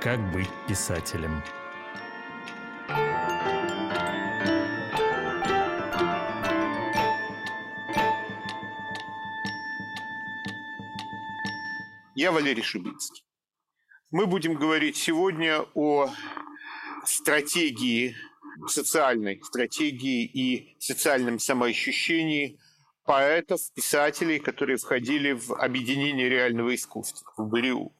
[0.00, 1.42] Как быть писателем?
[12.14, 13.26] Я Валерий Шубинский.
[14.10, 16.08] Мы будем говорить сегодня о
[17.04, 18.16] стратегии,
[18.68, 22.58] социальной стратегии и социальном самоощущении
[23.04, 27.92] поэтов, писателей, которые входили в объединение реального искусства, в БРИУ.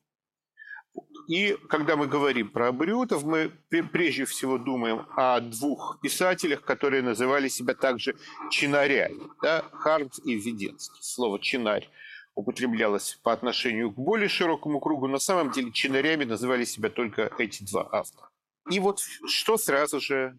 [1.31, 3.53] И когда мы говорим про абориутов, мы
[3.93, 8.17] прежде всего думаем о двух писателях, которые называли себя также
[8.51, 9.31] чинарями.
[9.41, 9.65] Да?
[9.75, 10.99] Хармс и Введенский.
[11.01, 11.89] Слово «чинарь»
[12.35, 15.07] употреблялось по отношению к более широкому кругу.
[15.07, 18.29] На самом деле чинарями называли себя только эти два автора.
[18.69, 20.37] И вот что сразу же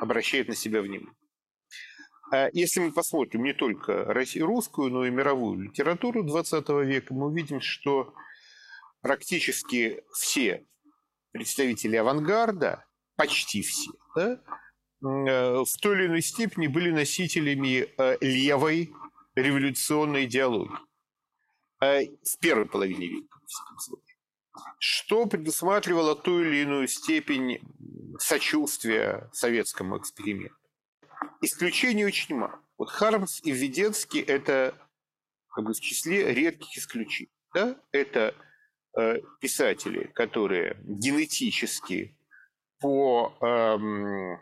[0.00, 1.12] обращает на себя внимание.
[2.32, 4.06] А если мы посмотрим не только
[4.40, 8.14] русскую, но и мировую литературу XX века, мы увидим, что
[9.02, 10.66] практически все
[11.32, 14.40] представители авангарда, почти все, да,
[15.02, 18.92] э, в той или иной степени были носителями э, левой
[19.34, 20.78] революционной идеологии.
[21.82, 24.16] Э, в первой половине века, в случае.
[24.78, 27.60] Что предусматривало ту или иную степень
[28.18, 30.56] сочувствия советскому эксперименту.
[31.40, 32.60] Исключений очень мало.
[32.78, 34.74] Вот Хармс и Введенский– это
[35.48, 37.32] как бы, в числе редких исключений.
[37.54, 37.80] Да?
[37.90, 38.34] Это
[39.40, 42.14] писатели, которые генетически
[42.80, 44.38] по эм,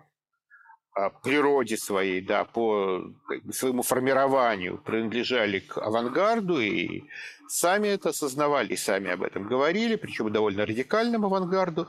[1.23, 3.05] природе своей, да, по
[3.53, 7.05] своему формированию принадлежали к авангарду и
[7.48, 11.89] сами это осознавали, и сами об этом говорили, причем довольно радикальному авангарду,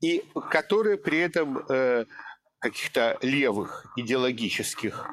[0.00, 2.04] и которые при этом э,
[2.58, 5.06] каких-то левых идеологических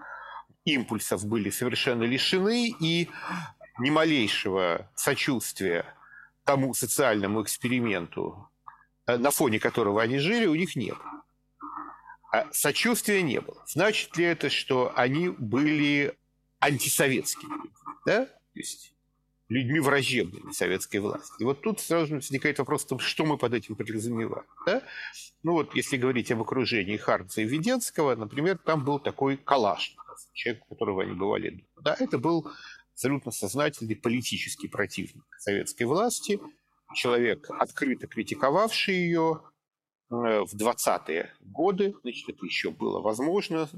[0.65, 3.09] импульсов были совершенно лишены, и
[3.79, 5.85] ни малейшего сочувствия
[6.43, 8.49] тому социальному эксперименту,
[9.05, 11.23] э, на фоне которого они жили, у них не было.
[12.31, 13.61] А сочувствия не было.
[13.67, 16.17] Значит ли это, что они были
[16.59, 17.69] антисоветскими?
[18.05, 18.25] Да?
[18.25, 18.93] То есть
[19.51, 21.33] людьми враждебными советской власти.
[21.39, 24.45] И вот тут сразу возникает вопрос что мы под этим подразумеваем.
[24.65, 24.81] Да?
[25.43, 30.63] Ну вот, если говорить об окружении Харца и Веденского, например, там был такой Калашников, человек,
[30.69, 31.65] у которого они бывали.
[31.81, 31.97] Да?
[31.99, 32.49] Это был
[32.93, 36.39] абсолютно сознательный политический противник советской власти,
[36.95, 39.41] человек, открыто критиковавший ее,
[40.11, 43.69] Э, в 20-е годы, значит, это еще было возможно,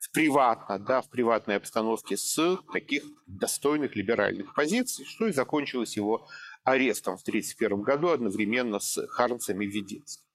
[0.00, 6.26] в приватно, да, в приватной обстановке с таких достойных либеральных позиций, что и закончилось его
[6.64, 10.25] арестом в 1931 году одновременно с Харнцем и Веденским.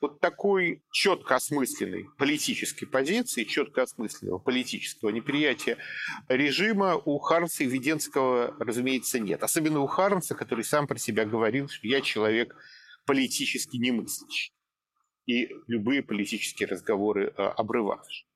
[0.00, 5.78] Вот такой четко осмысленной политической позиции, четко осмысленного политического неприятия
[6.28, 9.42] режима у Харнца и Веденского, разумеется, нет.
[9.42, 12.56] Особенно у Харнца, который сам про себя говорил, что я человек
[13.06, 14.52] политически немыслящий
[15.26, 18.26] и любые политические разговоры э, обрывавшие.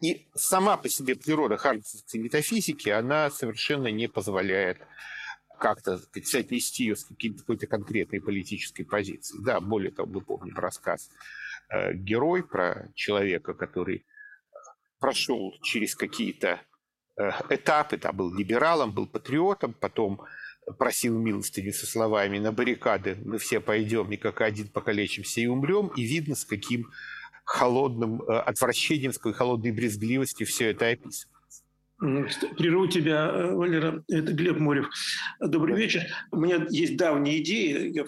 [0.00, 4.78] И сама по себе природа хардовской метафизики, она совершенно не позволяет
[5.60, 9.44] как-то соотнести ее с какой-то конкретной политической позицией.
[9.44, 11.10] Да, более того, мы помним рассказ
[11.68, 14.56] э, «Герой» про человека, который э,
[14.98, 16.60] прошел через какие-то
[17.16, 20.22] э, этапы, да, был либералом, был патриотом, потом
[20.78, 25.88] просил милостыню со словами «на баррикады мы все пойдем и как один покалечимся и умрем»,
[25.88, 26.90] и видно, с каким
[27.44, 31.39] холодным э, отвращением, с какой холодной брезгливостью все это описано.
[32.00, 34.02] Прерву тебя, э, Валера.
[34.08, 34.88] Это Глеб Морев.
[35.38, 36.02] Добрый вечер.
[36.30, 38.06] У меня есть давняя идея,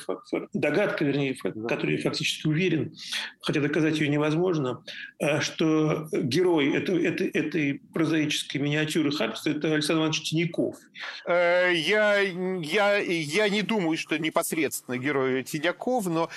[0.54, 2.94] догадка, вернее, в которой я фактически уверен,
[3.42, 4.82] хотя доказать ее невозможно,
[5.18, 10.76] э, что герой это, это, этой прозаической миниатюры Харпста– это Александр Иванович Тиняков.
[11.26, 16.30] Э, я, я, я не думаю, что непосредственно герой Тиняков, но,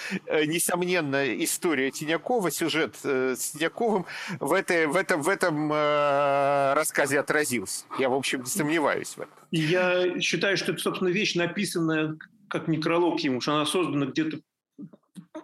[0.46, 4.06] несомненно, история Тинякова, сюжет с Тиняковым
[4.42, 7.86] в, этой, в этом, в этом рассказе отразится отразился.
[8.00, 9.34] Я, в общем, не сомневаюсь в этом.
[9.52, 12.18] Я считаю, что это, собственно, вещь, написанная
[12.50, 14.40] как некролог ему, что она создана где-то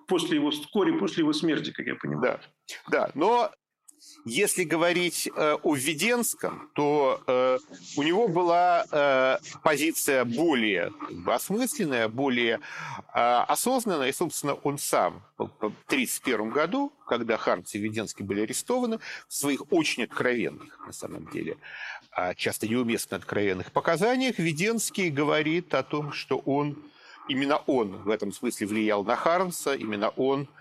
[0.08, 2.40] после его, вскоре после его смерти, как я понимаю.
[2.90, 3.12] Да, да.
[3.16, 3.52] но
[4.26, 7.58] если говорить э, о Введенском, то э,
[7.98, 10.92] у него была э, позиция более
[11.26, 12.60] осмысленная, более
[13.14, 14.10] э, осознанная.
[14.10, 19.72] И, собственно, он сам в 1931 году, когда Хармс и Введенский были арестованы, в своих
[19.72, 21.58] очень откровенных, на самом деле,
[22.12, 26.78] а часто неуместно откровенных показаниях, Введенский говорит о том, что он,
[27.28, 30.48] именно он в этом смысле влиял на Хармса, именно он–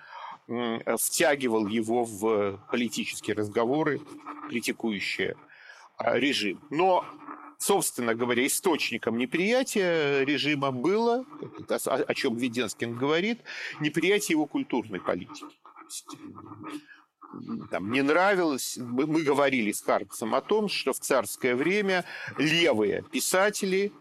[0.97, 4.01] втягивал его в политические разговоры,
[4.49, 5.37] критикующие
[5.97, 6.61] а, режим.
[6.71, 7.05] Но
[7.61, 11.27] собственно говоря, источником неприятия режима было,
[11.69, 13.41] о чем Веденскин говорит,
[13.81, 15.45] неприятие его культурной политики.
[17.71, 22.05] Там, не нравилось, мы, мы говорили с Хармсом о том, что в царское время
[22.39, 23.93] левые писатели,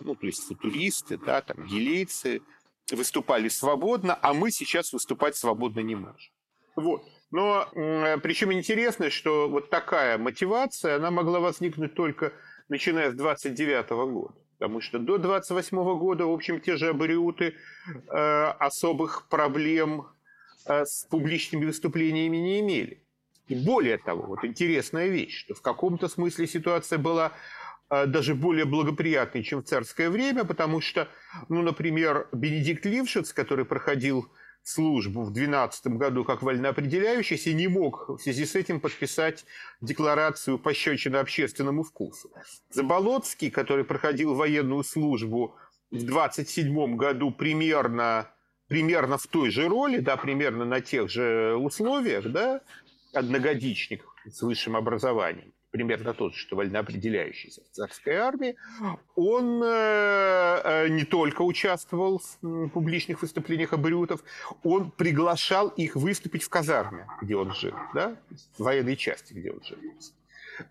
[0.00, 2.42] ну, то есть футуристы, да, там, гилейцы,
[2.92, 6.32] выступали свободно, а мы сейчас выступать свободно не можем.
[6.76, 7.04] Вот.
[7.30, 7.68] Но
[8.22, 12.32] причем интересно, что вот такая мотивация, она могла возникнуть только
[12.68, 14.34] начиная с 29 года.
[14.58, 17.54] Потому что до 28 года, в общем, те же абориуты
[17.86, 20.06] э, особых проблем
[20.64, 23.02] э, с публичными выступлениями не имели.
[23.48, 27.32] И более того, вот интересная вещь, что в каком-то смысле ситуация была
[28.06, 31.08] даже более благоприятной, чем в царское время, потому что,
[31.48, 34.28] ну, например, Бенедикт Лившиц, который проходил
[34.64, 39.44] службу в 2012 году как вольноопределяющийся, не мог в связи с этим подписать
[39.80, 42.30] декларацию пощечины общественному вкусу.
[42.70, 45.54] Заболоцкий, который проходил военную службу
[45.90, 48.30] в 27 году примерно,
[48.68, 52.62] примерно в той же роли, да, примерно на тех же условиях, да,
[53.12, 58.54] одногодичник с высшим образованием, примерно тот же, что вольноопределяющийся в царской армии,
[59.16, 64.22] он э, э, не только участвовал в публичных выступлениях абориутов,
[64.62, 68.16] он приглашал их выступить в казарме, где он жил, да?
[68.56, 69.78] в военной части, где он жил.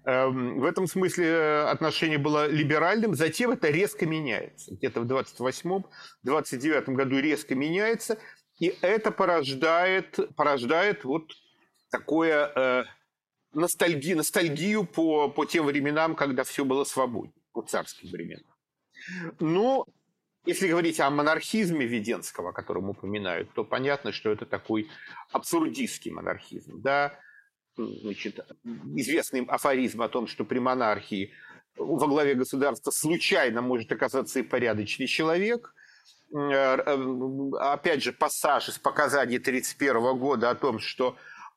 [0.05, 4.73] Эм, в этом смысле э, отношение было либеральным, затем это резко меняется.
[4.73, 5.05] Где-то в
[6.23, 8.17] 28-29 году резко меняется,
[8.57, 11.33] и это порождает, порождает вот
[11.91, 12.85] такое
[13.53, 18.43] ностальгию, ностальгию по, по тем временам, когда все было свободнее, по царским временам.
[19.39, 19.85] Но
[20.45, 24.89] если говорить о монархизме Веденского, о котором упоминают, то понятно, что это такой
[25.31, 26.81] абсурдистский монархизм.
[26.81, 27.17] Да?
[27.77, 28.39] Значит,
[28.95, 31.31] известный афоризм о том, что при монархии
[31.75, 35.73] во главе государства случайно может оказаться и порядочный человек.
[36.33, 36.75] Э,
[37.59, 41.15] опять же, пассаж из показаний 1931 года о том, что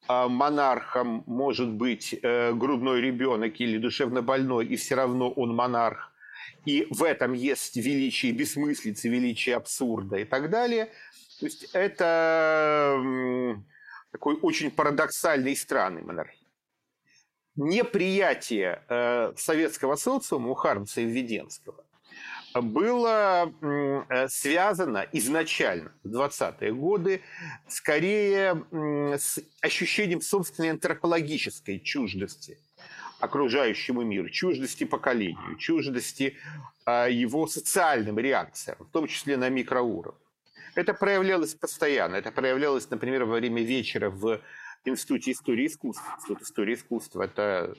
[0.08, 6.12] монархом может быть э, грудной ребенок или душевно больной, и все равно он монарх.
[6.64, 10.86] И в этом есть величие бессмыслицы, величие абсурда и так далее.
[11.40, 12.98] То есть это
[14.12, 16.48] такой очень парадоксальный и странный монархия.
[17.56, 21.85] Неприятие э, советского социума у Хармса и Введенского
[22.60, 27.22] было э, связано изначально в 20-е годы
[27.68, 28.64] скорее
[29.18, 32.58] с ощущением собственной антропологической чуждости
[33.18, 36.36] окружающему миру, чуждости поколению, чуждости
[36.84, 40.20] а, его социальным реакциям, в том числе на микроуровне.
[40.74, 42.16] Это проявлялось постоянно.
[42.16, 44.40] Это проявлялось, например, во время вечера в
[44.84, 46.04] Институте истории искусств.
[46.16, 47.74] Институт истории искусства– это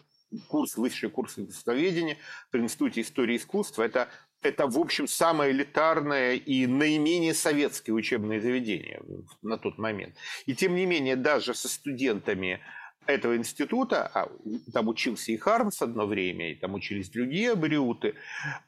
[0.47, 2.17] курс, высший курс искусствоведения
[2.49, 3.83] при Институте истории искусства.
[3.83, 4.09] Это
[4.41, 9.01] это, в общем, самое элитарное и наименее советское учебное заведение
[9.41, 10.15] на тот момент.
[10.45, 12.59] И тем не менее, даже со студентами
[13.07, 14.29] этого института, а
[14.73, 18.15] там учился и Хармс одно время, и там учились другие абориуты,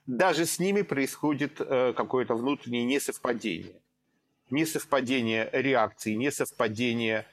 [0.07, 3.81] даже с ними происходит э, какое-то внутреннее несовпадение.
[4.49, 7.27] Несовпадение реакции, несовпадение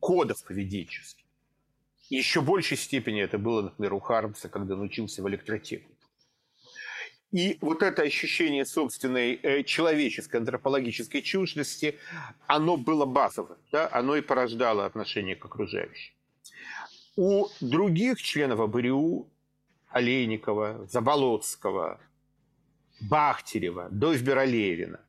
[0.00, 1.24] кодов поведенческих.
[2.08, 5.95] Еще большей степени это было, например, у Хармса, когда он учился в электротехнике.
[7.32, 11.98] И вот это ощущение собственной э, человеческой антропологической чуждости,
[12.46, 13.88] оно было базовым, да?
[13.92, 16.14] оно и порождало отношение к окружающим.
[17.16, 19.28] У других членов АБРИУ,
[19.88, 22.00] Олейникова, Заболоцкого,
[23.00, 25.00] Бахтерева, Дойсбера Левина,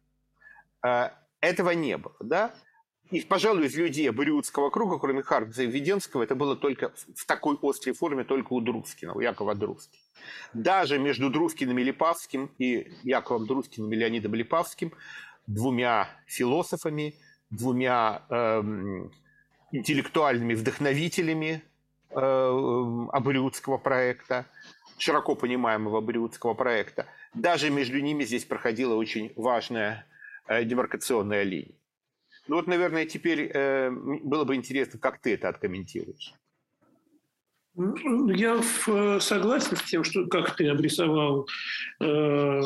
[0.84, 1.10] э,
[1.40, 2.16] этого не было.
[2.20, 2.56] Да?
[3.12, 7.58] И, пожалуй, из людей Абриутского круга, кроме Хармса и Введенского, это было только в такой
[7.62, 10.02] острой форме только у Друскина, у Якова Друскина.
[10.54, 14.92] Даже между Друскиным и Липавским и Яковом Друскиным и Леонидом Липавским,
[15.46, 17.16] двумя философами,
[17.50, 19.12] двумя эм,
[19.72, 21.64] интеллектуальными вдохновителями
[22.10, 24.46] э, Абриутского проекта,
[24.98, 30.06] широко понимаемого Абриутского проекта, даже между ними здесь проходила очень важная
[30.48, 31.76] э, демаркационная линия.
[32.48, 36.34] Ну вот, наверное, теперь э, было бы интересно, как ты это откомментируешь.
[37.78, 38.60] Я
[39.20, 41.48] согласен с тем, что как ты обрисовал
[42.00, 42.62] э,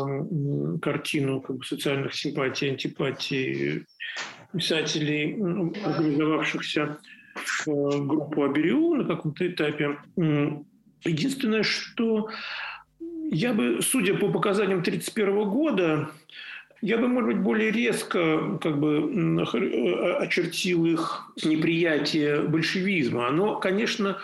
[0.81, 3.85] картину как бы, социальных симпатий, антипатий
[4.53, 5.33] писателей,
[5.83, 6.97] организовавшихся
[7.35, 9.97] в э, группу Аберю на каком-то этапе.
[11.03, 12.29] Единственное, что
[13.31, 16.09] я бы, судя по показаниям 1931 года,
[16.81, 23.27] я бы, может быть, более резко как бы, э, очертил их неприятие большевизма.
[23.27, 24.17] Оно, конечно,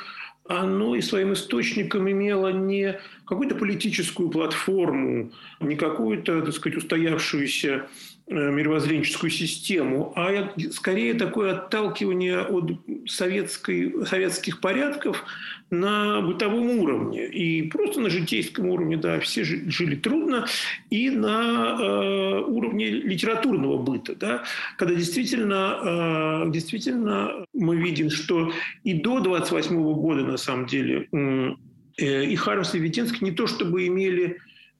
[0.47, 7.87] оно и своим источником имело не какую-то политическую платформу, не какую-то, так сказать, устоявшуюся
[8.29, 12.71] мировоззренческую систему, а скорее такое отталкивание от
[13.07, 15.23] советской, советских порядков
[15.69, 17.25] на бытовом уровне.
[17.27, 20.45] И просто на житейском уровне, да, все жили трудно,
[20.89, 24.43] и на э, уровне литературного быта, да,
[24.77, 28.51] когда действительно, э, действительно мы видим, что
[28.83, 33.87] и до 28 года, на самом деле, э, и Хармс и Витинский не то чтобы
[33.87, 34.37] имели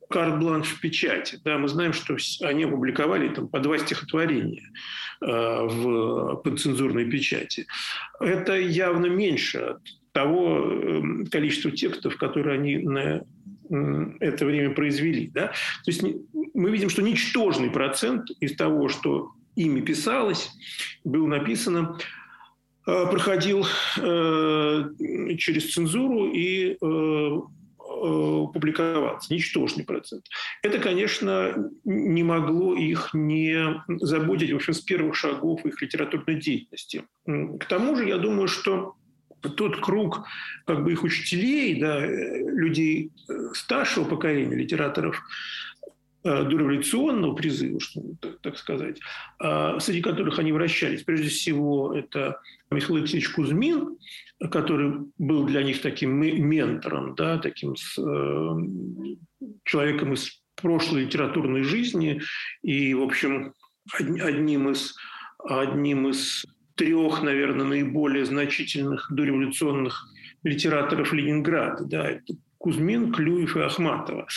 [0.10, 1.40] карт-бланш в печати.
[1.44, 4.72] Да, мы знаем, что они опубликовали там, по два стихотворения
[5.22, 7.68] э, в подцензурной печати.
[8.20, 9.78] Это явно меньше
[10.14, 13.24] того э, количества текстов, которые они на
[14.22, 15.30] это время произвели.
[15.34, 15.48] Да?
[15.48, 16.02] То есть
[16.54, 20.50] мы видим, что ничтожный процент из того, что ими писалось,
[21.04, 21.98] было написано,
[22.88, 23.66] э, проходил
[23.98, 24.84] э,
[25.38, 26.78] через цензуру и
[28.54, 30.26] публиковаться, ничтожный процент.
[30.62, 37.04] Это, конечно, не могло их не заботить, в общем, с первых шагов их литературной деятельности.
[37.26, 38.96] К тому же, я думаю, что
[39.42, 40.26] тот круг
[40.66, 45.22] как бы их учителей, да, людей э, старшего поколения литераторов,
[46.24, 48.02] э, дореволюционного призыва, что,
[48.42, 49.00] так сказать,
[49.40, 51.04] а, среди которых они вращались.
[51.04, 53.98] Прежде всего, это Михаил Алексеевич Кузьмин,
[54.52, 62.22] который был для них таким ментором, да, таким э, человеком из прошлой литературной жизни
[62.62, 63.54] и, в общем,
[63.94, 64.96] одним из,
[65.40, 70.06] одним из трех, наверное, наиболее значительных дореволюционных
[70.44, 71.86] литераторов Ленинграда.
[71.86, 74.28] Да, это Кузьмин, Клюев и Ахматова.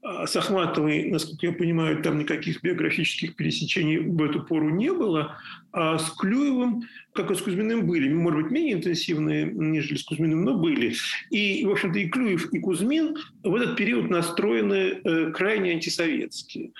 [0.00, 5.36] А с Ахматовой, насколько я понимаю, там никаких биографических пересечений в эту пору не было,
[5.72, 8.12] а с Клюевым, как и с Кузьминым, были.
[8.12, 10.94] Может быть, менее интенсивные, нежели с Кузьминым, но были.
[11.30, 16.70] И, в общем-то, и Клюев, и Кузьмин в этот период настроены э, крайне антисоветские.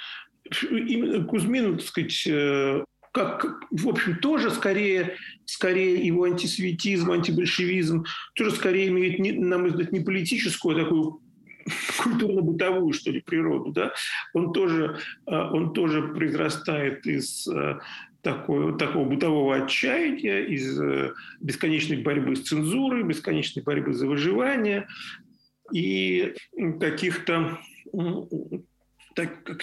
[0.70, 8.52] Именно Кузьмин, так сказать, э, как, в общем, тоже скорее, скорее его антисоветизм, антибольшевизм, тоже
[8.52, 11.20] скорее имеет, на мой взгляд, не политическую, а такую
[12.02, 13.92] культурно-бытовую, что ли, природу, да,
[14.34, 17.80] он тоже, а, он тоже произрастает из а,
[18.22, 24.88] такого, такого бытового отчаяния, из э, бесконечной борьбы с цензурой, бесконечной борьбы за выживание
[25.72, 26.34] и
[26.80, 27.58] каких-то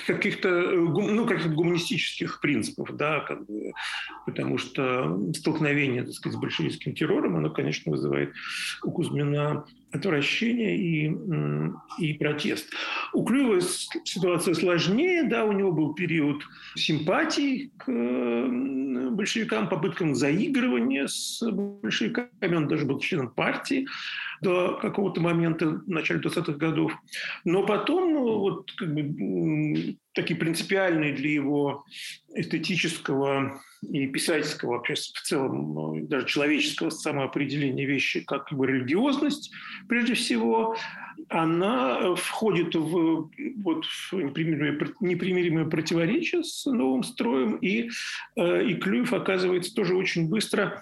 [0.08, 3.72] каких-то ну, каких гуманистических принципов, да, как бы,
[4.26, 8.34] потому что столкновение так сказать, с большевистским террором, оно, конечно, вызывает
[8.84, 11.12] у Кузьмина отвращение и,
[12.00, 12.72] и протест.
[13.14, 13.62] У Клюева
[14.04, 16.44] ситуация сложнее, да, у него был период
[16.76, 17.86] симпатий к
[19.12, 23.88] большевикам, попыткам заигрывания с большевиками, он даже был членом партии
[24.42, 26.94] до какого-то момента, в начале 20-х годов.
[27.46, 31.86] Но потом, ну, вот, как бы, такие принципиальные для его
[32.34, 33.62] эстетического
[33.92, 39.52] и писательского, вообще в целом, ну, даже человеческого самоопределения вещи, как его религиозность,
[39.88, 40.76] прежде всего,
[41.30, 47.90] она входит в, вот, в непримиримое, непримиримое противоречие с новым строем, и,
[48.36, 50.82] э, и Клюев оказывается тоже очень быстро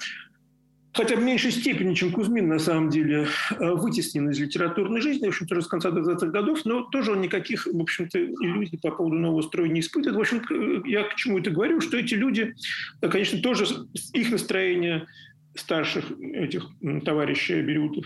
[0.93, 3.27] хотя в меньшей степени, чем Кузьмин, на самом деле,
[3.59, 7.65] э, вытеснен из литературной жизни, в общем-то, с конца 20-х годов, но тоже он никаких,
[7.65, 10.15] в общем-то, иллюзий по поводу нового строя не испытывает.
[10.17, 12.55] В общем, я к чему это говорю, что эти люди,
[13.01, 13.65] э, конечно, тоже
[14.13, 15.07] их настроение
[15.55, 16.65] старших этих
[17.05, 18.05] товарищей Бериутов,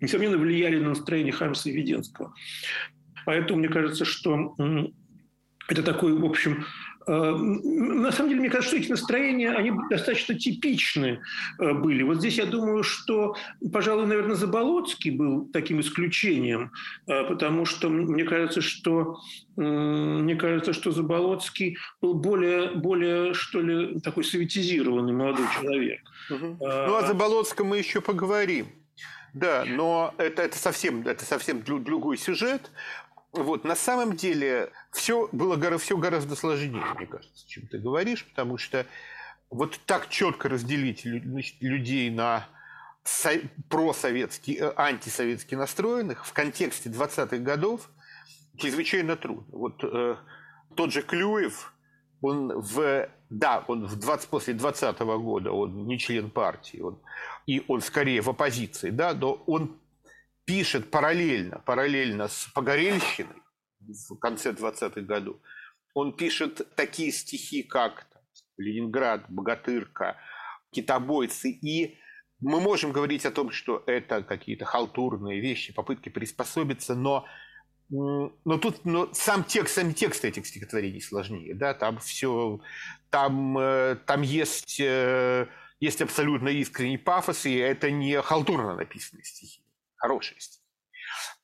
[0.00, 2.32] несомненно, влияли на настроение Хармса и Веденского.
[3.24, 4.54] Поэтому мне кажется, что
[5.68, 6.64] это такой, в общем,
[6.95, 11.20] Э, на самом деле, мне кажется, что эти настроения, они достаточно типичны
[11.58, 12.02] э, были.
[12.02, 13.36] Вот здесь я думаю, что,
[13.72, 16.72] пожалуй, наверное, Заболоцкий был таким исключением,
[17.06, 19.18] э, потому что мне кажется, что
[19.56, 26.00] мне кажется, что Заболоцкий был более, более что ли, такой советизированный молодой человек.
[26.28, 26.58] Угу.
[26.60, 28.66] А, ну, о Заболоцком мы еще поговорим.
[29.32, 32.70] Да, но это, это, совсем, это совсем другой сюжет.
[33.36, 38.56] Вот, на самом деле все было все гораздо сложнее, мне кажется, чем ты говоришь, потому
[38.56, 38.86] что
[39.50, 42.48] вот так четко разделить людей на
[43.68, 47.88] просоветские, э, антисоветски настроенных в контексте 20-х годов
[48.58, 49.46] чрезвычайно трудно.
[49.56, 50.16] Вот э,
[50.74, 51.72] тот же Клюев,
[52.20, 56.98] он в, да, он в 20, после 20 -го года, он не член партии, он,
[57.46, 59.78] и он скорее в оппозиции, да, но он
[60.46, 63.42] пишет параллельно, параллельно с Погорельщиной
[64.08, 65.36] в конце 20-х годов,
[65.94, 68.06] он пишет такие стихи, как
[68.56, 70.16] «Ленинград», «Богатырка»,
[70.70, 71.50] «Китобойцы».
[71.50, 71.98] И
[72.40, 77.26] мы можем говорить о том, что это какие-то халтурные вещи, попытки приспособиться, но
[77.88, 81.54] Но тут но сам текст, сами тексты этих стихотворений сложнее.
[81.54, 81.72] Да?
[81.72, 82.60] Там все,
[83.10, 85.46] там, э, там есть, э,
[85.80, 89.62] есть абсолютно искренний пафос, и это не халтурно написанные стихи,
[89.96, 90.62] хорошие стихи.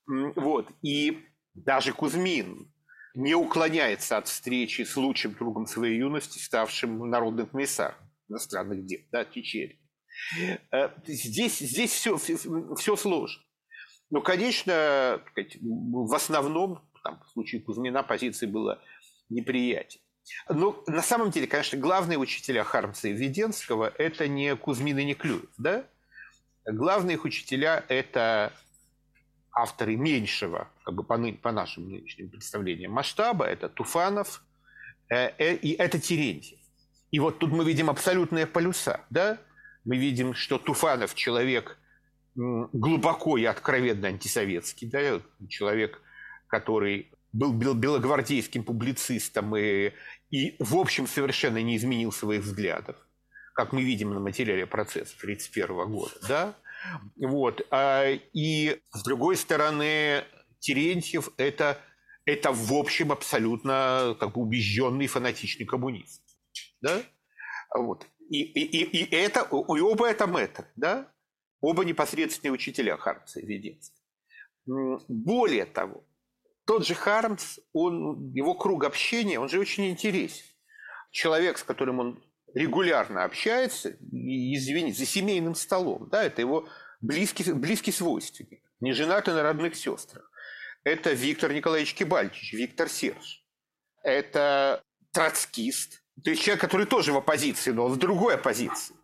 [0.07, 0.69] Вот.
[0.83, 2.73] И даже Кузьмин
[3.15, 7.97] не уклоняется от встречи с лучшим другом своей юности, ставшим народным комиссаром
[8.29, 9.79] иностранных дел, да, Чечери.
[10.71, 13.43] Э, здесь, здесь все, все сложно.
[14.11, 15.23] Но, конечно,
[15.61, 18.83] в основном, там, в случае Кузьмина, позиции было
[19.29, 20.03] неприятие.
[20.49, 25.15] Но на самом деле, конечно, главные учителя Хармса и Введенского– это не Кузьмин и не
[25.15, 25.51] Клюев.
[25.59, 25.87] Да?
[26.67, 28.53] Главные их учителя– это
[29.53, 33.45] авторы меньшего, как бы по, по нашим нынешним представлениям, масштаба.
[33.47, 34.43] Это Туфанов
[35.09, 36.59] э, э, и это Терентьев.
[37.11, 39.01] И вот тут мы видим абсолютные полюса.
[39.11, 39.39] Да?
[39.85, 41.79] Мы видим, что Туфанов– человек–
[42.35, 46.01] глубоко и откровенно антисоветский, да, человек,
[46.47, 49.93] который был белогвардейским публицистом и,
[50.31, 52.97] и, в общем, совершенно не изменил своих взглядов,
[53.55, 56.55] как мы видим на материале процесса 1931 года, да,
[57.17, 60.25] вот, а, и, с другой стороны,
[60.59, 61.79] Терентьев– это,
[62.25, 66.23] это, в общем, абсолютно как бы убежденный фанатичный коммунист,
[66.81, 67.03] да,
[67.75, 71.13] вот, и, и, и, это, и оба это мэтр, да,
[71.63, 73.97] Оба непосредственные учителя Хармса и Веденского.
[75.09, 76.05] Более того,
[76.67, 80.45] тот же Хармс, он, его круг общения, он же очень интересен.
[81.13, 86.69] Человек, с которым он регулярно общается, извините, за семейным столом, да, это его
[87.01, 90.31] близкий, близкий свойственник, не женатый на родных сестрах.
[90.85, 93.45] Это Виктор Николаевич Кибальчич, Виктор Серж.
[94.03, 94.83] Это
[95.13, 98.97] троцкист, то есть человек, который тоже в оппозиции, но в другой оппозиции.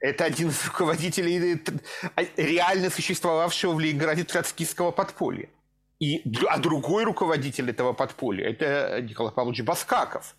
[0.00, 1.62] Это один из руководителей
[2.14, 5.48] а, реально существовавшего в Ленинграде троцкистского подполья.
[5.98, 10.36] И, а другой руководитель этого подполья– это Николай Павлович Баскаков,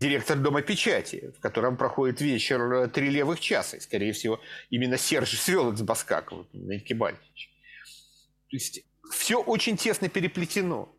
[0.00, 3.76] директор Дома печати, в котором проходит вечер «Три левых часа».
[3.76, 7.50] И, скорее всего, именно Серж свел их с Баскаковым, Нельки Бальтич.
[8.50, 10.94] То есть все очень тесно переплетено.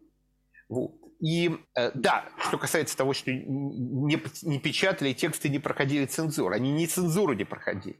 [0.67, 0.95] Вот.
[1.19, 6.53] И э, да, что касается того, что не, не печатали, тексты не проходили цензуру.
[6.53, 7.99] Они не цензуру не проходили.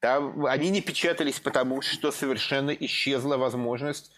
[0.00, 4.12] Там, они не печатались потому, что совершенно исчезла возможность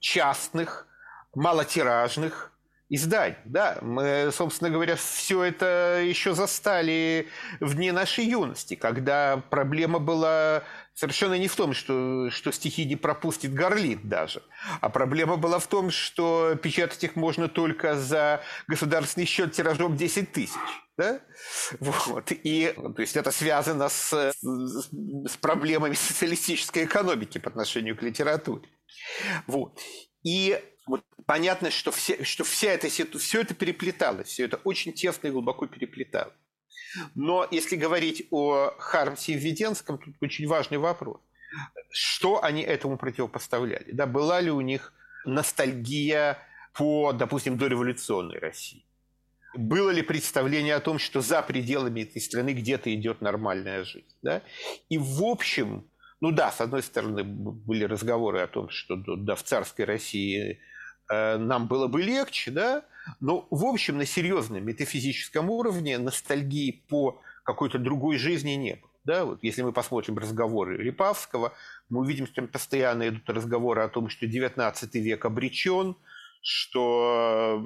[0.00, 0.86] частных,
[1.34, 2.51] малотиражных
[2.94, 3.36] изданий.
[3.46, 7.28] Да, мы, собственно говоря, все это еще застали
[7.58, 12.96] в дни нашей юности, когда проблема была совершенно не в том, что, что стихи не
[12.96, 14.42] пропустит Горлит даже,
[14.82, 20.32] а проблема была в том, что печатать их можно только за государственный счет тиражом 10
[20.32, 20.60] тысяч.
[20.98, 21.20] Да?
[21.80, 22.30] Вот.
[22.30, 28.68] И то есть это связано с, с проблемами социалистической экономики по отношению к литературе.
[29.46, 29.80] Вот.
[30.22, 30.62] И
[31.26, 35.66] понятно, что, все, что вся эта, все это переплеталось, все это очень тесно и глубоко
[35.66, 36.34] переплеталось.
[37.14, 41.20] Но если говорить о Хармсе и Введенском, тут очень важный вопрос.
[41.90, 43.92] Что они этому противопоставляли?
[43.92, 44.92] Да, была ли у них
[45.24, 46.38] ностальгия
[46.74, 48.84] по, допустим, дореволюционной России?
[49.54, 54.06] Было ли представление о том, что за пределами этой страны где-то идет нормальная жизнь?
[54.22, 54.42] Да?
[54.88, 55.86] И в общем,
[56.20, 60.60] ну да, с одной стороны, были разговоры о том, что да, в царской России
[61.38, 62.84] нам было бы легче, да,
[63.20, 68.90] но, в общем, на серьезном метафизическом уровне ностальгии по какой-то другой жизни не было.
[69.04, 71.52] Да, вот если мы посмотрим разговоры Репавского,
[71.88, 75.96] мы увидим, что там постоянно идут разговоры о том, что XIX век обречен,
[76.40, 77.60] что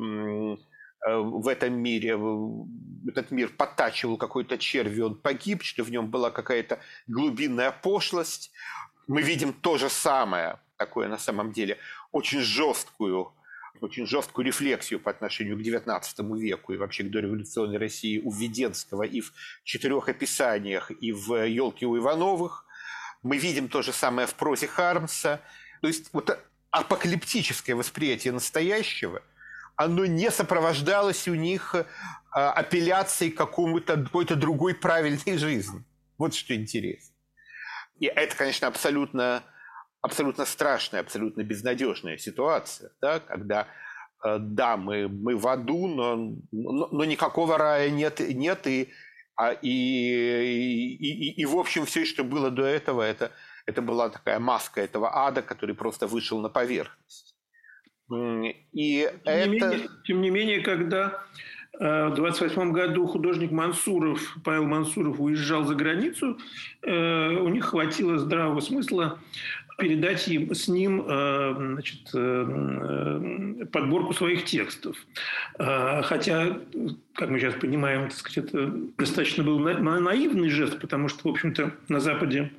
[1.06, 2.18] э, в этом мире,
[3.06, 8.50] этот мир подтачивал какой-то червь, он погиб, что в нем была какая-то глубинная пошлость.
[9.06, 11.76] Мы видим то же самое, такое на самом деле,
[12.12, 13.32] очень жесткую
[13.82, 19.02] очень жесткую рефлексию по отношению к XIX веку и вообще к дореволюционной России у Введенского
[19.02, 19.32] и в
[19.64, 22.66] четырех описаниях, и в «Елке у Ивановых».
[23.22, 25.40] Мы видим то же самое в прозе Хармса.
[25.80, 26.38] То есть вот
[26.70, 29.22] апокалиптическое восприятие настоящего,
[29.76, 31.74] оно не сопровождалось у них
[32.30, 35.84] а, апелляцией к какому-то какой-то другой правильной жизни.
[36.18, 37.14] Вот что интересно.
[37.98, 39.42] И это, конечно, абсолютно
[40.06, 43.66] абсолютно страшная, абсолютно безнадежная ситуация, да, когда
[44.24, 46.16] э, да, мы, мы в аду, но,
[46.52, 48.88] но, но никакого рая нет, нет и,
[49.36, 53.32] а, и, и, и, и, в общем, все, что было до этого, это,
[53.66, 57.36] это была такая маска этого ада, который просто вышел на поверхность.
[58.72, 59.48] И тем, это...
[59.48, 61.24] не менее, тем не менее, когда
[61.78, 66.38] в 28 году художник Мансуров, Павел Мансуров уезжал за границу,
[66.82, 69.18] э, у них хватило здравого смысла
[69.76, 74.96] передать им, с ним э, значит, э, подборку своих текстов.
[75.58, 76.58] Хотя,
[77.14, 81.72] как мы сейчас понимаем, так сказать, это достаточно был наивный жест, потому что, в общем-то,
[81.88, 82.52] на Западе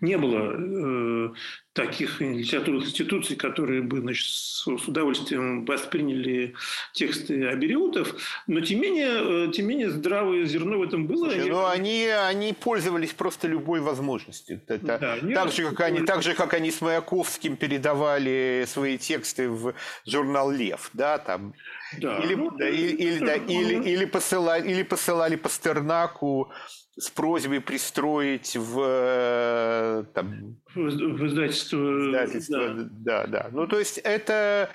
[0.00, 1.34] не было э,
[1.72, 6.54] таких литературных институций, которые бы значит, с, с удовольствием восприняли
[6.92, 8.14] тексты Абериутов,
[8.46, 11.30] но тем не менее, э, тем не менее здравое зерно в этом было.
[11.30, 14.60] Слушай, но они, они пользовались просто любой возможностью.
[14.66, 19.48] Это, да, так, же, как они, так же, как они с Маяковским передавали свои тексты
[19.48, 19.74] в
[20.06, 20.90] журнал «Лев».
[20.94, 21.54] Да, там,
[21.98, 26.50] да, или, ну, да, или, или, да, или, или, посылали, или посылали Пастернаку
[26.98, 31.76] с просьбой пристроить в, э, там, в издательство.
[31.76, 32.86] издательство да.
[32.88, 33.48] да, да.
[33.52, 34.70] Ну, то есть это,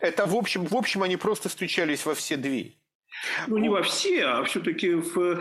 [0.00, 2.76] это в, общем, в общем они просто стучались во все двери.
[3.46, 5.40] Ну, не во все, а все-таки в э,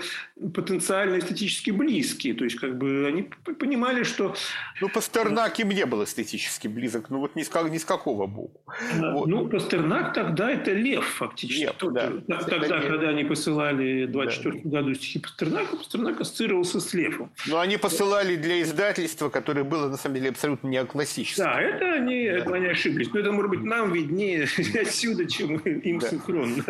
[0.53, 2.33] потенциально эстетически близкие.
[2.33, 4.35] То есть, как бы они понимали, что...
[4.79, 8.61] Ну, Пастернак им не был эстетически близок, ну, вот ни с, ни с какого боку.
[8.95, 9.27] Вот.
[9.27, 11.63] Ну, Пастернак тогда это лев, фактически.
[11.63, 12.11] Лев, да.
[12.39, 12.87] Тогда, лев.
[12.87, 14.69] когда они посылали в 24 да.
[14.69, 17.31] году стихи Пастернака, Пастернак ассоциировался с левом.
[17.47, 21.43] Но они посылали для издательства, которое было, на самом деле, абсолютно неоклассическим.
[21.43, 22.37] Да, это они, да.
[22.37, 23.09] это они ошиблись.
[23.13, 24.47] Но это, может быть, нам виднее
[24.81, 26.09] отсюда, чем им да.
[26.09, 26.63] синхронно.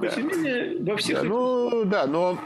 [0.00, 0.08] Да.
[0.08, 1.22] Тем не менее, во всех...
[1.22, 2.38] Да, ну, да, но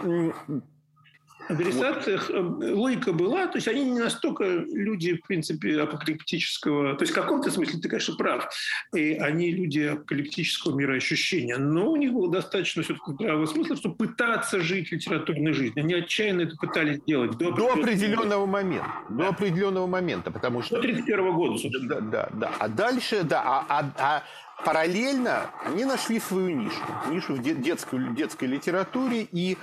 [1.48, 7.12] адресациях э, логика была, то есть они не настолько люди, в принципе, апокалиптического, то есть
[7.12, 8.48] в каком-то смысле ты, конечно, прав,
[8.94, 14.60] и они люди апокалиптического мироощущения, но у них было достаточно все-таки здравого смысла, чтобы пытаться
[14.60, 15.84] жить литературной жизнью.
[15.84, 17.36] Они отчаянно это пытались делать.
[17.38, 18.88] До, до определенного момента.
[19.08, 19.24] Да.
[19.24, 20.76] До определенного момента, потому что...
[20.76, 21.88] До 31 года, собственно.
[21.88, 22.52] Да, да, да.
[22.58, 24.22] А дальше, да, а, а, а
[24.64, 29.56] параллельно они нашли свою нишу, нишу в детской, детской литературе, и,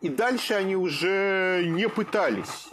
[0.00, 2.68] и дальше они уже не пытались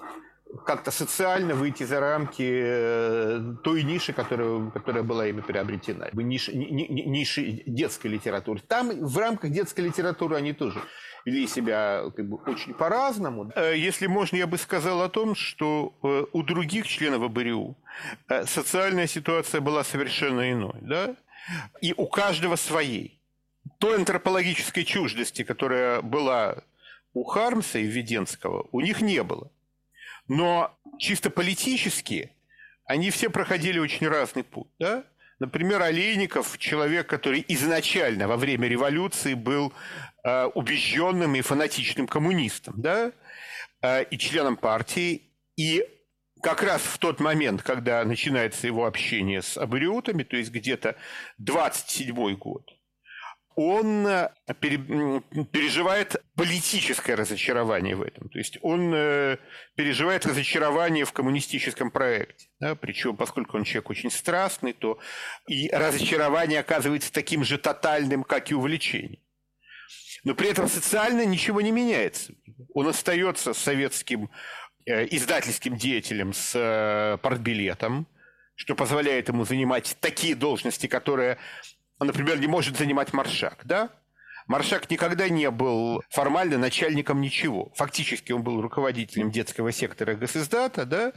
[0.66, 6.10] как-то социально выйти за рамки э, той ниши, которая, которая была ими приобретена.
[6.14, 8.62] Ниши, ниши детской литературы.
[8.68, 10.80] Там в рамках детской литературы они тоже
[11.26, 13.52] вели себя как бы, очень по-разному.
[13.56, 17.76] Э, если можно, я бы сказал о том, что э, у других членов АБРИУ
[18.46, 20.80] социальная ситуация была совершенно иной.
[20.82, 21.16] Да?
[21.82, 23.20] И у каждого своей.
[23.80, 26.64] Той антропологической чуждости, которая была
[27.14, 29.52] у Хармса и Введенского, у них не было.
[30.28, 32.32] Но чисто политически
[32.86, 34.68] они все проходили очень разный путь.
[34.80, 35.04] Да?
[35.40, 39.74] Например, Олейников, человек, который изначально во время революции был
[40.24, 43.12] э, убежденным и фанатичным коммунистом, да?
[43.82, 45.24] э, и членом партии,
[45.58, 45.86] и
[46.42, 50.96] как раз в тот момент, когда начинается его общение с абориутами, то есть где-то
[51.38, 52.64] 27 год,
[53.58, 54.30] он э,
[55.52, 58.30] переживает политическое разочарование в этом.
[58.30, 59.38] То есть он э,
[59.76, 62.50] переживает разочарование в коммунистическом проекте.
[62.60, 62.76] Да?
[62.76, 65.00] Причем, поскольку он человек очень страстный, то
[65.48, 69.22] и разочарование оказывается таким же тотальным, как и увлечение.
[70.24, 72.34] Но при этом социально ничего не меняется.
[72.76, 74.30] Он остается советским
[74.88, 78.08] издательским деятелем с э, портбилетом,
[78.56, 81.38] что позволяет ему занимать такие должности, которые,
[82.00, 83.90] например, не может занимать Маршак, да?
[84.48, 87.70] Маршак никогда не был формально начальником ничего.
[87.76, 91.12] Фактически он был руководителем детского сектора госиздата, да?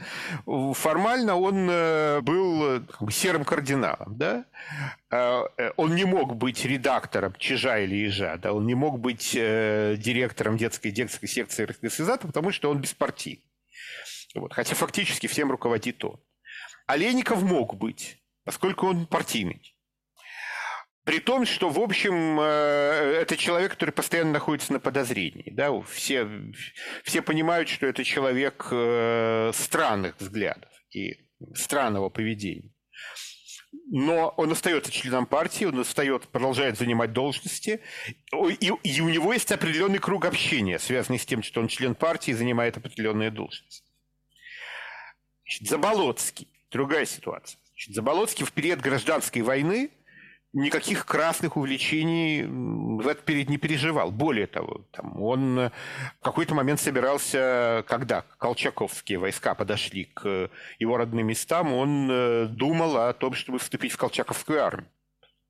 [0.73, 4.43] Формально он э, был серым кардиналом, да?
[5.77, 8.51] Он не мог быть редактором Чижа или Ежа, да?
[8.51, 13.45] Он не мог быть директором детской, детской секции госиздата, потому что он беспартийный.
[14.35, 14.53] Вот.
[14.53, 16.19] Хотя фактически всем руководит он.
[16.87, 19.75] Олейников мог быть, поскольку он партийный.
[21.03, 22.43] При том, что, в общем, э,
[23.21, 25.51] это человек, который постоянно находится на подозрении.
[25.51, 25.81] Да?
[25.81, 26.27] Все,
[27.03, 32.71] все понимают, что это человек э, странных взглядов и странного поведения.
[33.93, 37.81] Но он остается членом партии, он остается, продолжает занимать должности,
[38.33, 42.31] и, и у него есть определенный круг общения, связанный с тем, что он член партии
[42.31, 43.83] и занимает определенные должности.
[45.43, 46.47] Значит, Заболоцкий.
[46.69, 47.59] Другая ситуация.
[47.71, 49.91] Значит, Заболоцкий в период гражданской войны
[50.53, 54.11] никаких красных увлечений в этот период не переживал.
[54.11, 55.71] Более того, там, он в
[56.21, 63.13] какой-то момент собирался, когда колчаковские войска подошли к его родным местам, он э, думал о
[63.13, 64.89] том, чтобы вступить в колчаковскую армию.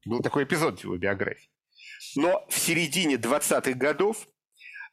[0.05, 1.49] Был такой эпизод в его биографии.
[2.15, 4.27] Но в середине 20-х годов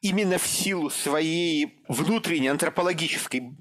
[0.01, 3.55] именно в силу своей внутренней антропологической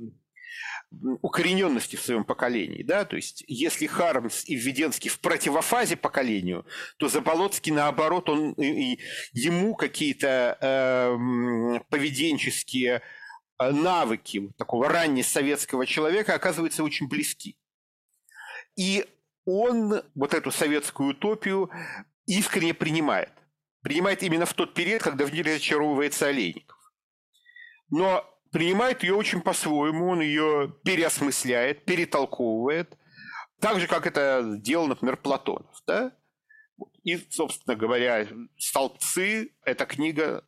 [0.90, 2.82] укорененности в своем поколении.
[2.82, 3.04] Да?
[3.04, 8.98] То есть, если Хармс и Введенский в противофазе поколению, то Заболоцкий, наоборот, он, и,
[9.32, 13.02] ему какие-то э, поведенческие
[13.60, 17.58] навыки такого раннесоветского человека оказываются очень близки.
[18.76, 19.04] И
[19.44, 21.70] он вот эту советскую утопию
[22.26, 23.32] искренне принимает.
[23.82, 26.76] Принимает именно в тот период, когда в ней разочаровывается Олейников.
[27.90, 32.96] Но принимает ее очень по-своему, он ее переосмысляет, перетолковывает,
[33.60, 35.82] так же, как это делал, например, Платонов.
[35.86, 36.12] Да?
[37.02, 40.44] И, собственно говоря, «Столбцы»– эта книга,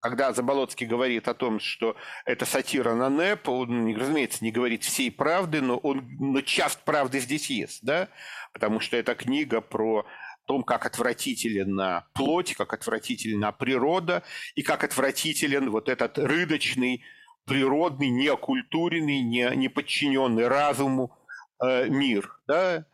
[0.00, 5.10] когда Заболоцкий говорит о том, что это сатира на НЭП, он, разумеется, не говорит всей
[5.10, 8.08] правды, но, он, но часть правды здесь есть, да?
[8.52, 10.06] потому что это книга про
[10.46, 14.22] том, как отвратителен плоть, как отвратительна природа
[14.54, 17.04] и как отвратителен вот этот рыночный,
[17.44, 21.16] природный, неокультуренный, не, не подчиненный разуму
[21.62, 22.38] э, мир.
[22.46, 22.86] Да?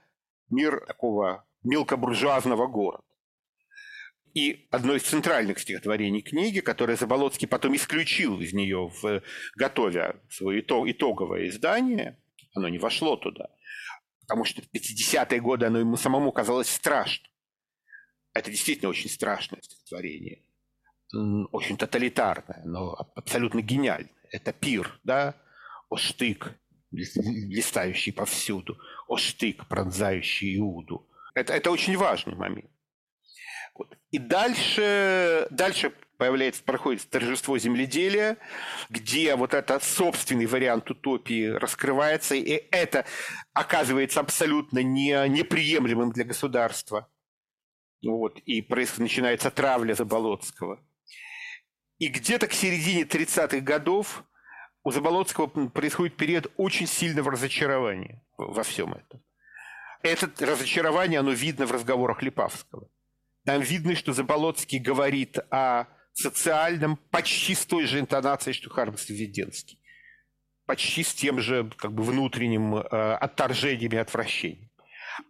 [0.51, 3.03] Мир такого мелкобуржуазного города.
[4.37, 9.23] И одно из центральных стихотворений книги, которое Заболоцкий потом исключил из нее, в,
[9.55, 12.21] готовя свое итоговое издание,
[12.55, 13.49] оно не вошло туда,
[14.21, 17.33] потому что в 50-е годы оно ему самому казалось страшным.
[18.37, 20.43] Это действительно очень страшное стихотворение,
[21.53, 24.13] очень тоталитарное, но абсолютно гениальное.
[24.31, 25.35] Это пир, да,
[25.89, 26.53] о штык,
[26.91, 31.09] блистающий повсюду, о штык, пронзающий Иуду.
[31.35, 32.71] Это, это очень важный момент.
[33.75, 33.97] Вот.
[34.11, 38.37] И дальше, дальше появляется, проходит торжество земледелия,
[38.91, 43.07] где вот этот собственный вариант утопии раскрывается, и это
[43.55, 47.09] оказывается абсолютно не, неприемлемым для государства.
[48.07, 50.81] Вот, и происходит, начинается травля Заболоцкого.
[51.99, 54.25] И где-то к середине 30-х годов
[54.85, 59.23] у Заболоцкого происходит период очень сильного разочарования во всем этом.
[60.03, 62.89] Это разочарование, оно видно в разговорах Липавского.
[63.45, 69.81] Там видно, что Заболоцкий говорит о социальном почти с той же интонацией, что Хармс Введенский.
[70.67, 74.66] Почти с тем же как бы, внутренним э, отторжением и отвращением.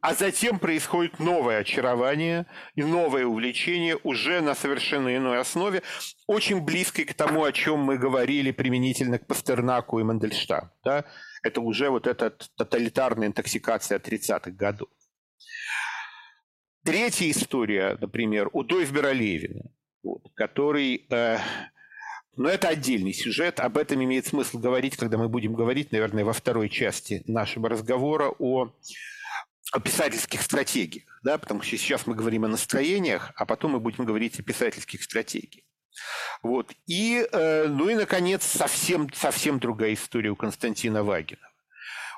[0.00, 5.82] А затем происходит новое очарование и новое увлечение уже на совершенно иной основе,
[6.26, 10.70] очень близкой к тому, о чем мы говорили применительно к Пастернаку и Мандельштаму.
[10.84, 11.04] Да?
[11.42, 14.88] Это уже вот эта тоталитарная интоксикация 30-х годов.
[16.84, 19.70] Третья история, например, у Дойвбера Левина,
[20.02, 21.04] вот, который...
[21.10, 21.38] Э,
[22.36, 23.60] но ну, это отдельный сюжет.
[23.60, 28.32] Об этом имеет смысл говорить, когда мы будем говорить, наверное, во второй части нашего разговора
[28.38, 28.72] о
[29.76, 34.06] о писательских стратегиях, да, потому что сейчас мы говорим о настроениях, а потом мы будем
[34.06, 35.66] говорить о писательских стратегиях.
[36.42, 36.72] Вот.
[36.86, 41.46] И, э, ну и, наконец, совсем, совсем другая история у Константина Вагина,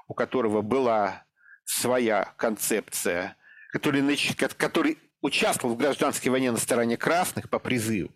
[0.06, 1.24] у которого была
[1.64, 3.36] своя концепция,
[3.72, 4.16] который,
[4.56, 8.14] который участвовал в гражданской войне на стороне красных по призыву,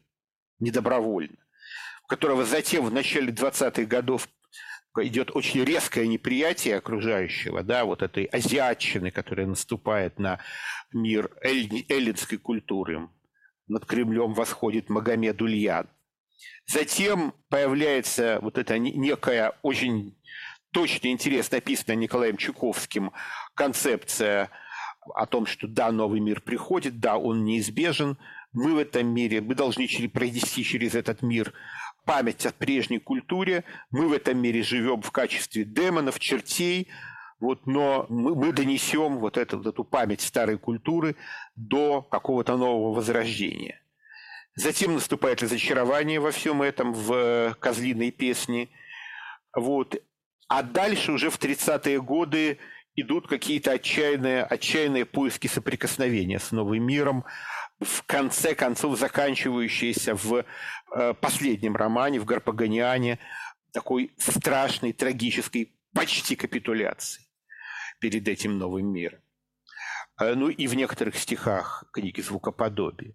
[0.60, 1.38] недобровольно,
[2.04, 4.28] у которого затем в начале 20-х годов
[4.96, 10.38] идет очень резкое неприятие окружающего, да, вот этой азиатчины, которая наступает на
[10.92, 13.08] мир эллинской культуры.
[13.68, 15.88] Над Кремлем восходит Магомед Ульян.
[16.66, 20.16] Затем появляется вот эта некая очень
[20.72, 23.12] точно интересно описанная Николаем Чуковским
[23.54, 24.50] концепция
[25.14, 28.18] о том, что да, новый мир приходит, да, он неизбежен,
[28.52, 31.52] мы в этом мире, мы должны пройти через этот мир
[32.04, 33.64] память о прежней культуре.
[33.90, 36.88] Мы в этом мире живем в качестве демонов, чертей,
[37.40, 41.16] вот, но мы, мы донесем вот эту, вот эту память старой культуры
[41.56, 43.82] до какого-то нового возрождения.
[44.54, 48.68] Затем наступает разочарование во всем этом, в «Козлиной песне».
[49.56, 49.96] Вот.
[50.46, 52.58] А дальше уже в 30-е годы
[52.94, 57.24] идут какие-то отчаянные, отчаянные поиски соприкосновения с новым миром,
[57.80, 60.44] в конце концов заканчивающиеся в
[60.94, 63.18] э, последнем романе, в Гарпаганиане,
[63.72, 67.24] такой страшной, трагической почти капитуляции
[67.98, 69.20] перед этим новым миром.
[70.20, 73.14] Э, ну и в некоторых стихах книги звукоподобия.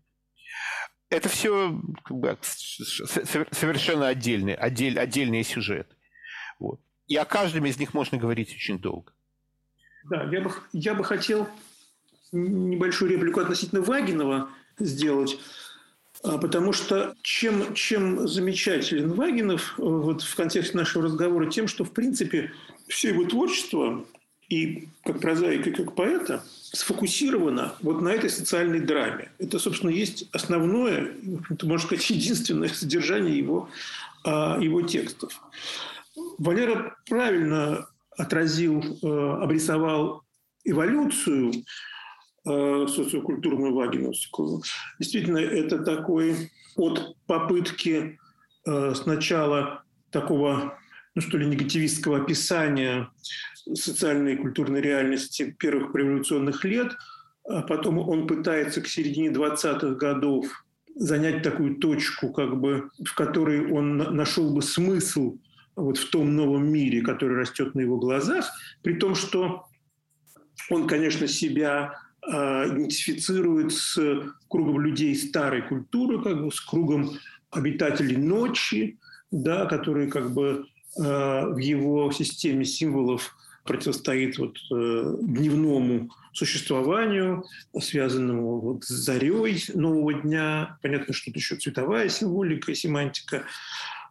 [1.10, 5.96] Это все как бы, совершенно отдельные, отдель, отдельные сюжеты.
[6.60, 6.82] Вот.
[7.08, 9.14] И о каждом из них можно говорить очень долго.
[10.10, 11.48] Да, я бы, я бы хотел
[12.32, 15.40] небольшую реплику относительно Вагинова сделать.
[16.24, 21.84] А, потому что чем, чем замечателен Вагинов э, вот в контексте нашего разговора, тем, что,
[21.84, 22.52] в принципе,
[22.88, 24.06] все его творчество,
[24.50, 29.32] и как прозаика, и как поэта, сфокусировано вот на этой социальной драме.
[29.40, 31.14] Это, собственно, есть основное,
[31.62, 33.70] можно сказать, единственное содержание его,
[34.24, 35.42] а, его текстов.
[36.38, 37.88] Валера правильно
[38.18, 40.24] отразил, э, обрисовал
[40.64, 41.54] эволюцию
[42.88, 44.62] социокультурную вагиновскую.
[45.00, 48.20] Действительно, это такой от попытки
[48.66, 50.78] э, сначала такого
[51.18, 53.10] ну что ли, негативистского описания
[53.74, 56.96] социальной и культурной реальности первых революционных лет,
[57.50, 60.46] а потом он пытается к середине 20-х годов
[60.94, 65.40] занять такую точку, как бы, в которой он нашел бы смысл
[65.76, 68.48] вот в том новом мире, который растет на его глазах,
[68.84, 69.66] при том, что
[70.70, 73.98] он, конечно, себя э, идентифицирует с
[74.50, 77.18] кругом людей старой культуры, как бы с кругом
[77.52, 79.00] обитателей ночи,
[79.32, 80.66] да, которые как бы
[80.98, 87.44] э, в его системе символов противостоит вот, э, дневному существованию,
[87.80, 90.78] связанному вот с зарей нового дня.
[90.82, 93.44] Понятно, что это еще цветовая символика, семантика,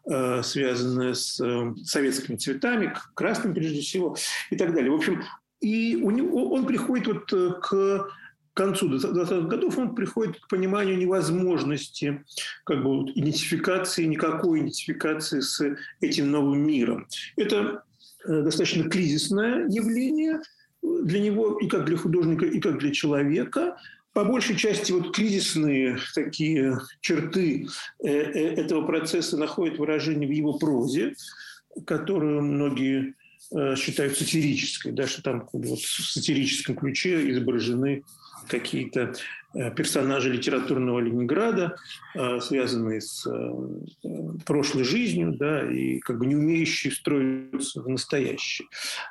[0.08, 4.16] э, связанная с э, советскими цветами, красным прежде всего
[4.50, 4.90] и так далее.
[4.90, 5.22] В общем,
[5.66, 8.08] и у него, он приходит вот э, к
[8.54, 12.24] концу 20-х годов он приходит к пониманию невозможности
[12.64, 17.08] как бы, вот, идентификации, никакой идентификации с этим новым миром.
[17.34, 17.82] Это
[18.24, 20.40] э, достаточно кризисное явление
[20.82, 23.76] для него и как для художника, и как для человека.
[24.12, 27.66] По большей части вот кризисные такие черты
[28.04, 31.16] э, этого процесса находят выражение в его прозе,
[31.84, 33.25] которую многие Э,
[33.76, 38.02] считают сатирической, да, что там вот в сатирическом ключе изображены
[38.48, 39.14] какие-то
[39.54, 41.76] э, персонажи литературного Ленинграда,
[42.14, 43.26] э, связанные с
[44.44, 48.68] прошлой жизнью, да, и как бы не умеющие встроиться в настоящее.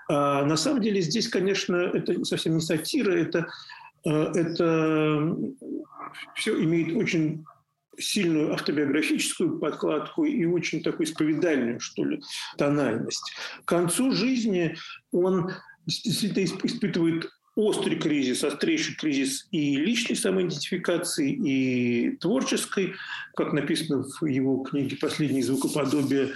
[0.08, 3.48] А на самом деле здесь, конечно, это совсем не сатира, это,
[4.04, 5.36] это
[6.36, 7.45] все имеет очень
[7.98, 12.22] сильную автобиографическую подкладку и очень такую исповедальную, что ли,
[12.58, 13.32] тональность.
[13.64, 14.76] К концу жизни
[15.12, 15.52] он
[15.86, 22.96] действительно испытывает острый кризис, острейший кризис и личной самоидентификации, и творческой.
[23.36, 26.30] Как написано в его книге «Последние звукоподобия»,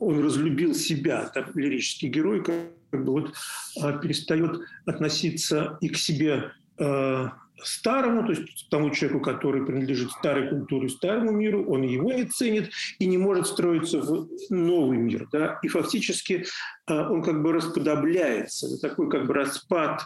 [0.00, 3.34] он разлюбил себя, так, лирический герой, как бы вот
[3.80, 7.32] а, перестает относиться и к себе а,
[7.64, 12.70] старому, то есть тому человеку, который принадлежит старой культуре, старому миру, он его не ценит
[12.98, 15.28] и не может строиться в новый мир.
[15.32, 15.58] Да?
[15.62, 16.44] И фактически
[16.86, 18.80] а, он как бы расподобляется.
[18.80, 20.02] Такой как бы распад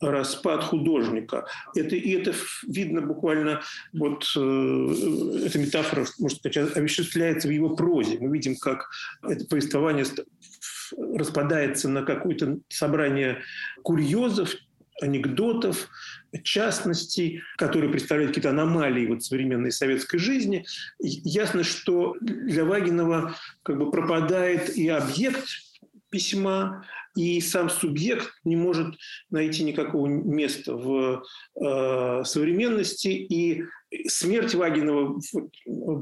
[0.00, 1.46] распад художника.
[1.76, 2.34] Это, и это
[2.66, 8.18] видно буквально, вот э, эта метафора, можно сказать, осуществляется в его прозе.
[8.18, 8.90] Мы видим, как
[9.22, 10.04] это повествование
[10.96, 13.42] распадается на какое-то собрание
[13.82, 14.54] курьезов,
[15.02, 15.88] анекдотов,
[16.42, 20.64] частностей, которые представляют какие-то аномалии вот современной советской жизни.
[20.98, 25.46] Ясно, что для Вагинова как бы пропадает и объект
[26.08, 28.94] письма, и сам субъект не может
[29.30, 31.24] найти никакого места в
[31.60, 33.64] э, современности, и
[34.06, 35.20] смерть Вагинова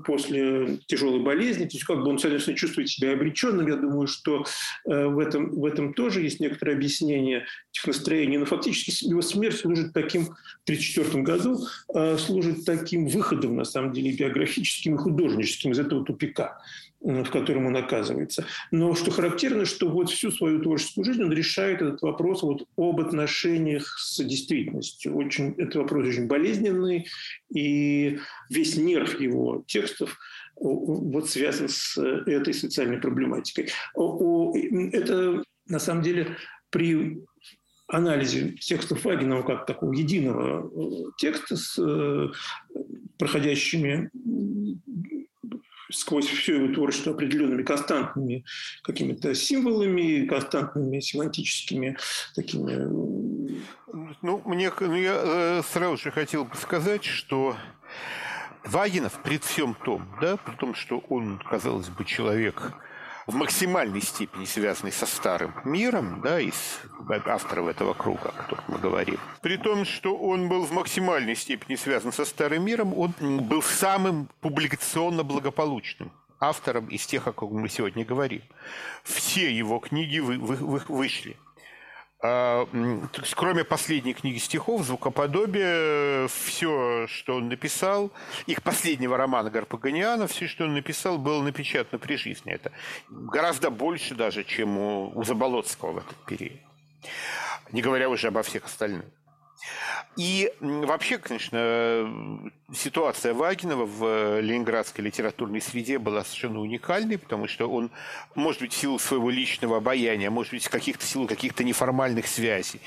[0.05, 4.45] после тяжелой болезни, то есть как бы он, соответственно, чувствует себя обреченным, я думаю, что
[4.87, 9.59] э, в, этом, в этом тоже есть некоторое объяснение этих настроений, но фактически его смерть
[9.59, 15.73] служит таким, в 1934 году, э, служит таким выходом, на самом деле, биографическим и художническим
[15.73, 16.59] из этого тупика
[17.01, 18.45] в котором он оказывается.
[18.71, 23.01] Но что характерно, что вот всю свою творческую жизнь он решает этот вопрос вот об
[23.01, 25.17] отношениях с действительностью.
[25.17, 27.07] Очень, это вопрос очень болезненный,
[27.55, 28.19] и
[28.51, 30.19] весь нерв его текстов
[30.57, 33.71] вот связан с этой социальной проблематикой.
[33.95, 36.37] Это на самом деле
[36.69, 37.23] при
[37.87, 42.29] анализе текстов Вагинова как такого единого э, текста с э,
[43.19, 44.11] проходящими
[45.93, 48.45] сквозь все его творчество определенными константными
[48.83, 51.97] какими-то символами, константными семантическими
[52.35, 52.77] такими...
[54.23, 57.57] Ну, мне, ну, я э, сразу же хотел бы сказать, что
[58.65, 62.75] Вагинов при всем том, да, при том, что он, казалось бы, человек
[63.31, 66.81] в максимальной степени связанный со старым миром, да, из
[67.27, 69.19] авторов этого круга, о котором мы говорим.
[69.41, 74.29] При том, что он был в максимальной степени связан со старым миром, он был самым
[74.41, 78.43] публикационно благополучным автором из тех, о ком мы сегодня говорим.
[79.05, 81.37] Все его книги вы, вы, вы, вышли–
[82.21, 88.13] кроме последней книги стихов, звукоподобие, все, что он написал,
[88.47, 92.53] их последнего романа Гарпаганиана, все, что он написал, было напечатано при жизни.
[92.53, 92.73] Это
[93.09, 96.61] гораздо больше даже, чем у, у Заболоцкого в этот период.
[97.73, 99.07] Не говоря уже обо всех остальных.
[100.17, 107.71] И вообще, конечно, ситуация Вагинова в э, ленинградской литературной среде была совершенно уникальной, потому что
[107.71, 107.91] он,
[108.35, 112.81] может быть, в силу своего личного обаяния, может быть, в каких-то силу каких-то неформальных связей,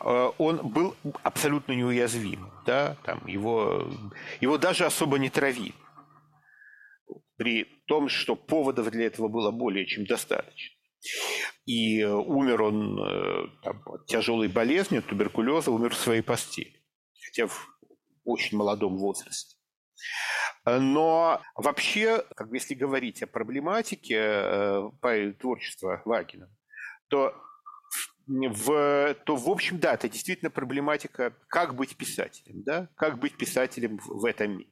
[0.00, 2.50] э, он был абсолютно неуязвим.
[2.64, 2.96] Да?
[3.04, 3.88] Там его,
[4.40, 5.74] его даже особо не травили.
[7.36, 10.77] При том, что поводов для этого было более чем достаточно.
[11.64, 16.82] И умер он э, там, от тяжелой болезни, от туберкулеза, умер в своей постели,
[17.24, 17.68] хотя в
[18.24, 19.56] очень молодом возрасте.
[20.64, 26.50] Но вообще, как бы если говорить о проблематике э, творчества Вагина,
[27.08, 27.34] то
[28.26, 33.98] в, то, в общем, да, это действительно проблематика, как быть писателем, да, как быть писателем
[33.98, 34.70] в, в этом мире.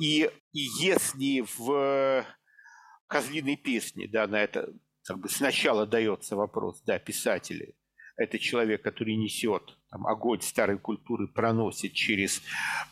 [0.00, 2.24] И, и если в
[3.06, 4.72] «Козлиной песне», да, на это
[5.04, 7.74] как бы сначала дается вопрос, да, писатели,
[8.16, 12.42] это человек, который несет там, огонь старой культуры, проносит через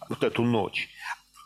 [0.08, 0.88] вот эту ночь.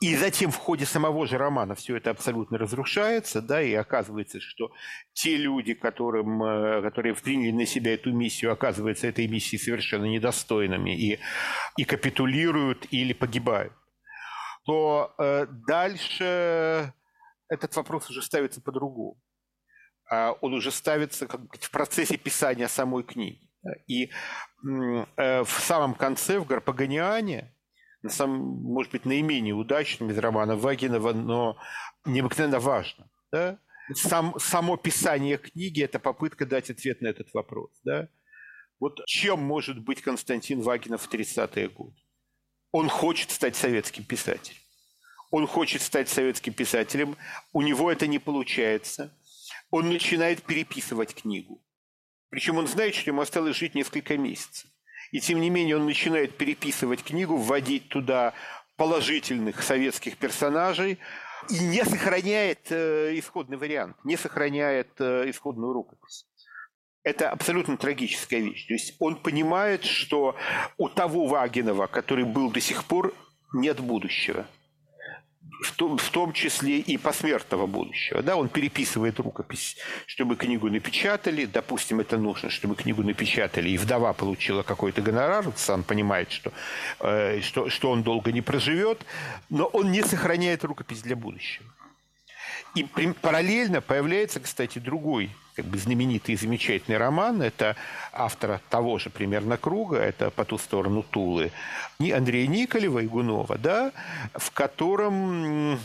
[0.01, 4.71] И затем в ходе самого же романа все это абсолютно разрушается, да, и оказывается, что
[5.13, 10.95] те люди, которым, э, которые приняли на себя эту миссию, оказываются этой миссии совершенно недостойными
[10.95, 11.21] и,
[11.77, 13.73] и капитулируют или погибают,
[14.67, 16.93] то э, дальше
[17.49, 19.19] этот вопрос уже ставится по-другому.
[20.15, 23.41] А он уже ставится как бы, в процессе писания самой книги.
[23.89, 24.11] И
[25.17, 27.53] э, в самом конце, в Гарпаганиане,
[28.03, 31.57] на самом, может быть, наименее удачным из романа Вагинова, но
[32.05, 33.11] необыкновенно важно.
[33.33, 33.59] Да?
[33.95, 37.71] Сам, само писание книги– это попытка дать ответ на этот вопрос.
[37.83, 38.09] Да?
[38.79, 41.97] Вот чем может быть Константин Вагинов в 30-е годы?
[42.71, 44.61] Он хочет стать советским писателем.
[45.31, 47.17] Он хочет стать советским писателем,
[47.53, 49.13] у него это не получается.
[49.75, 51.61] Он начинает переписывать книгу.
[52.31, 54.71] Причем он знает, что ему осталось жить несколько месяцев.
[55.11, 58.35] И тем не менее он начинает переписывать книгу, вводить туда
[58.77, 61.01] положительных советских персонажей
[61.51, 66.25] и не сохраняет э, исходный вариант, не сохраняет э, исходную рукопись.
[67.03, 68.69] Это абсолютно трагическая вещь.
[68.69, 70.37] То есть он понимает, что
[70.79, 73.13] у того Вагинова, который был до сих пор,
[73.53, 74.47] нет будущего
[75.63, 78.23] в том, в том числе и посмертного будущего.
[78.23, 79.77] Да, он переписывает рукопись,
[80.07, 81.47] чтобы книгу напечатали.
[81.47, 85.45] Допустим, это нужно, чтобы книгу напечатали, и вдова получила какой-то гонорар.
[85.57, 86.53] Сам понимает, что,
[87.01, 89.05] э, что, что он долго не проживет,
[89.51, 91.67] но он не сохраняет рукопись для будущего.
[92.75, 92.85] И
[93.21, 97.41] параллельно появляется, кстати, другой как бы знаменитый и замечательный роман.
[97.41, 97.77] Это
[98.13, 101.53] автора того же примерно круга, это «По ту сторону Тулы».
[102.01, 103.93] Андрея Николева и Гунова, да,
[104.35, 105.79] в котором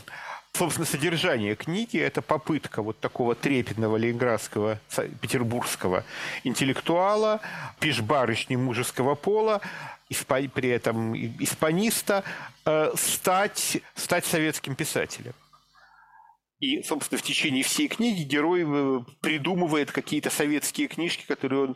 [0.53, 4.79] собственно, содержание книги– это попытка вот такого трепетного ленинградского,
[5.21, 6.03] петербургского
[6.43, 7.39] интеллектуала,
[7.79, 9.61] пешбарышни мужеского пола,
[10.09, 12.23] при этом испаниста,
[12.65, 15.33] э, стать, стать советским писателем.
[16.59, 21.75] И, собственно, в течение всей книги герой э, придумывает какие-то советские книжки, которые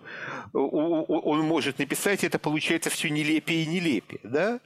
[0.53, 4.19] он, он может написать, и это получается все нелепее и нелепее.
[4.23, 4.59] Да?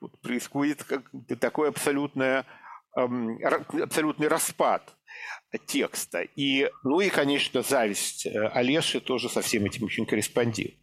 [0.00, 2.44] Вот происходит как такой абсолютное,
[2.92, 4.94] абсолютный распад
[5.66, 6.22] текста.
[6.22, 10.76] И, ну и, конечно, зависть э, Олеши тоже со всем этим очень корреспондирует.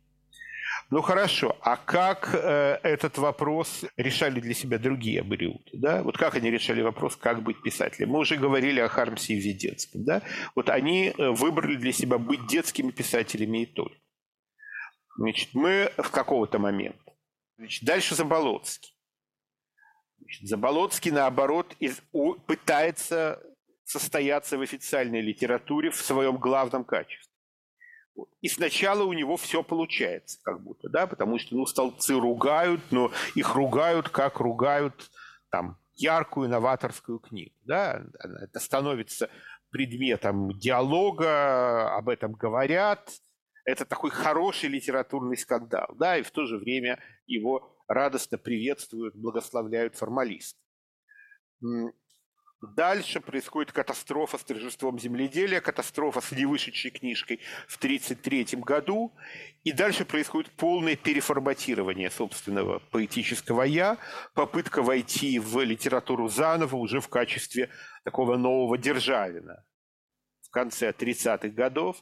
[0.93, 5.71] Ну хорошо, а как э, этот вопрос решали для себя другие абориуты?
[5.73, 6.03] Да?
[6.03, 8.09] Вот как они решали вопрос, как быть писателем?
[8.09, 10.03] Мы уже говорили о Хармсе и Веденском.
[10.03, 10.21] Да?
[10.53, 13.97] Вот они э, выбрали для себя быть детскими писателями и только.
[15.17, 17.11] Значит, мы в какого-то момента.
[17.57, 18.95] Значит, дальше Заболоцкий.
[20.19, 23.41] Значит, Заболоцкий, наоборот, из, у, пытается
[23.83, 27.32] состояться в официальной литературе в своем главном качестве.
[28.41, 33.11] И сначала у него все получается, как будто, да, потому что, ну, столбцы ругают, но
[33.35, 35.09] их ругают, как ругают
[35.49, 39.29] там яркую новаторскую книгу, да, это становится
[39.69, 43.09] предметом диалога, об этом говорят,
[43.65, 49.95] это такой хороший литературный скандал, да, и в то же время его радостно приветствуют, благословляют
[49.95, 50.59] формалисты.
[52.63, 59.11] Дальше происходит катастрофа с торжеством земледелия, катастрофа с невышедшей книжкой в 1933 году.
[59.65, 63.97] И дальше происходит полное переформатирование собственного поэтического «я»,
[64.33, 67.69] попытка войти в литературу заново уже в качестве
[68.05, 69.65] такого нового Державина
[70.43, 72.01] в конце 30-х годов.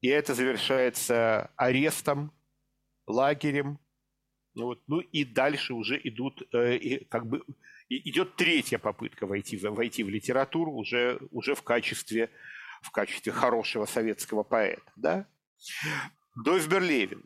[0.00, 2.32] И это завершается арестом,
[3.06, 3.78] лагерем.
[4.54, 7.44] Ну, вот, ну и дальше уже идут э, как бы
[7.88, 12.30] идет третья попытка войти, войти в литературу уже, уже в, качестве,
[12.82, 14.90] в качестве хорошего советского поэта.
[14.96, 15.26] Да?
[16.34, 17.24] Дойв Левин.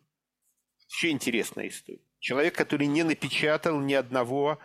[0.89, 2.01] Еще интересная история.
[2.19, 4.59] Человек, который не напечатал ни одного,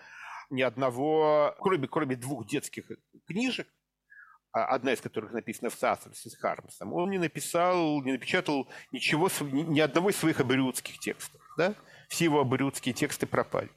[0.49, 2.85] ни одного кроме, кроме двух детских
[3.27, 3.67] книжек,
[4.51, 9.29] а одна из которых написана в соавторстве с Хармсом, он не написал, не напечатал ничего,
[9.41, 11.41] ни одного из своих абориутских текстов.
[11.57, 11.75] Да?
[12.07, 13.69] Все его абориутские тексты пропали.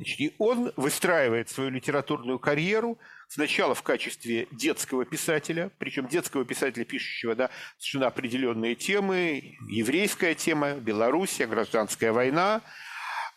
[0.00, 2.98] Значит, и он выстраивает свою литературную карьеру
[3.28, 10.72] сначала в качестве детского писателя, причем детского писателя, пишущего да, совершенно определенные темы, еврейская тема,
[10.72, 12.62] Белоруссия, гражданская война,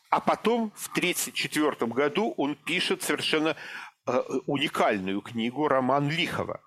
[0.10, 3.58] а потом в 1934 году он пишет совершенно
[4.06, 6.62] э, уникальную книгу «Роман Лихова»,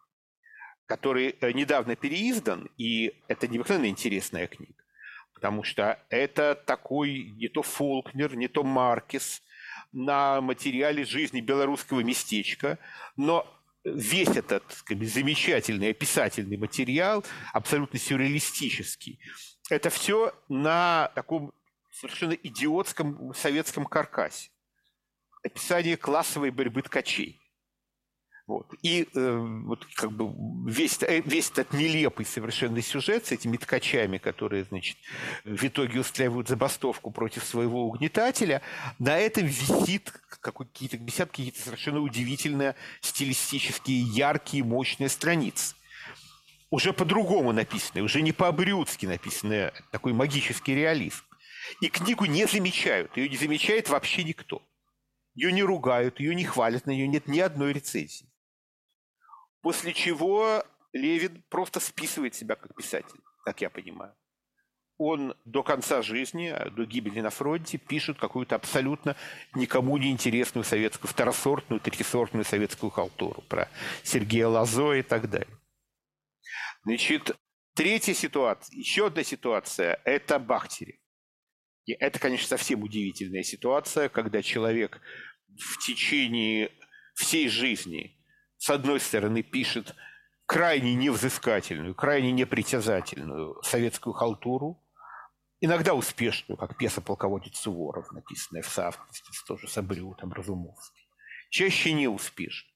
[0.84, 4.84] который э, недавно переиздан, и это необыкновенно интересная книга,
[5.32, 9.40] потому что это такой не то Фолкнер, не то Маркес
[9.96, 12.78] на материале жизни белорусского местечка,
[13.16, 13.46] но
[13.82, 17.24] весь этот сказать, замечательный описательный материал,
[17.54, 19.18] абсолютно сюрреалистический,
[19.70, 21.52] это все на таком
[21.90, 24.50] совершенно идиотском советском каркасе.
[25.42, 27.40] Описание классовой борьбы ткачей.
[28.46, 28.72] Вот.
[28.82, 30.32] И э, вот как бы
[30.70, 34.96] весь, э, весь этот нелепый совершенно сюжет с этими ткачами, которые, значит,
[35.44, 38.62] в итоге устраивают забастовку против своего угнетателя,
[39.00, 45.74] на этом висит какие-то, висят какие-то совершенно удивительные стилистические, яркие, мощные страницы.
[46.70, 51.24] Уже по-другому написанные, уже не по-абриутски написанные, такой магический реализм.
[51.80, 53.16] И книгу не замечают.
[53.16, 54.62] Ее не замечает вообще никто.
[55.34, 58.25] Ее не ругают, ее не хвалят, на нее нет ни одной рецензии.
[59.66, 64.14] После чего Левин просто списывает себя как писатель, как я понимаю.
[64.96, 69.16] Он до конца жизни, до гибели на фронте, пишет какую-то абсолютно
[69.56, 73.68] никому не интересную советскую, второсортную, третьесортную советскую халтуру про
[74.04, 75.58] Сергея Лазо и так далее.
[76.84, 77.36] Значит,
[77.74, 81.00] третья ситуация, еще одна ситуация– это Бахтерев.
[81.86, 85.00] И это, конечно, совсем удивительная ситуация, когда человек
[85.58, 86.70] в течение
[87.16, 88.15] всей жизни,
[88.66, 89.94] с одной стороны, пишет
[90.44, 94.82] крайне невзыскательную, крайне непритязательную советскую халтуру,
[95.60, 101.08] иногда успешную, как пьеса «Полководец Суворов», написанная в соавторстве тоже с Абрю, там, Разумовский.
[101.48, 102.72] Чаще неуспешную.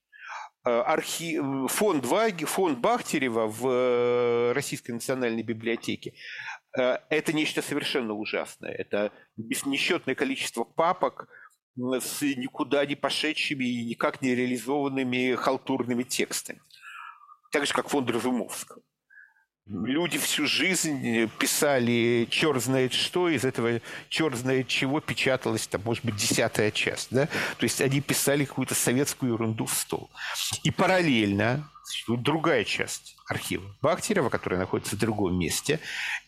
[0.65, 1.41] Э, архи...
[1.67, 6.15] Фонд, Ваги, фонд Бахтерева в э, Российской национальной библиотеке
[6.79, 8.73] Э, это нечто совершенно ужасное.
[8.73, 11.29] Это несчетное количество папок
[11.77, 16.61] с никуда не пошедшими и никак не реализованными халтурными текстами.
[17.53, 18.83] Так же, как фонд Разумовского.
[19.67, 26.05] Люди всю жизнь писали черт знает что, из этого черт знает чего печаталась, там, может
[26.05, 27.09] быть, десятая часть.
[27.11, 27.27] Да?
[27.27, 30.11] То есть они писали какую-то советскую ерунду в стол.
[30.65, 31.71] И параллельно
[32.09, 35.79] другая часть архива Бахтерева, которая находится в другом месте,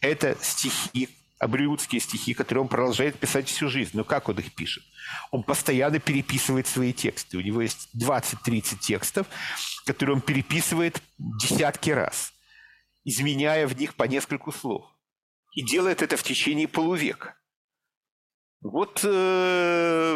[0.01, 1.09] это стихи,
[1.43, 3.90] абриутские стихи, которые он продолжает писать всю жизнь.
[3.95, 4.84] Но как он их пишет?
[5.30, 7.36] Он постоянно переписывает свои тексты.
[7.36, 9.26] У него есть 20-30 текстов,
[9.84, 12.32] которые он переписывает десятки раз
[13.05, 14.86] изменяя в них по нескольку слов.
[15.53, 17.36] И делает это в течение полувека.
[18.61, 20.14] Вот э,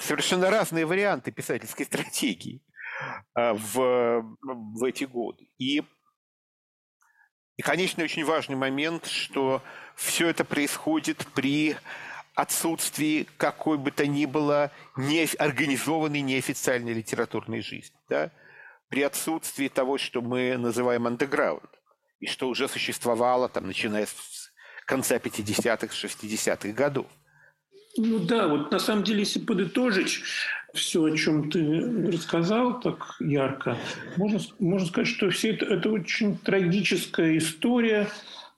[0.00, 2.62] совершенно разные варианты писательской стратегии
[3.34, 5.48] э, в, в эти годы.
[5.58, 5.82] И,
[7.56, 9.62] и, конечно, очень важный момент, что
[9.96, 11.76] все это происходит при
[12.34, 17.96] отсутствии какой бы то ни было неорганизованной неофициальной литературной жизни.
[18.08, 18.30] Да?
[18.88, 21.70] При отсутствии того, что мы называем андеграунд
[22.20, 24.52] и что уже существовало, там, начиная с
[24.86, 27.06] конца 50-х, 60-х годов.
[27.96, 30.20] Ну да, вот на самом деле, если подытожить
[30.74, 33.78] все, о чем ты рассказал так ярко,
[34.16, 38.08] можно, можно сказать, что все это, это очень трагическая история,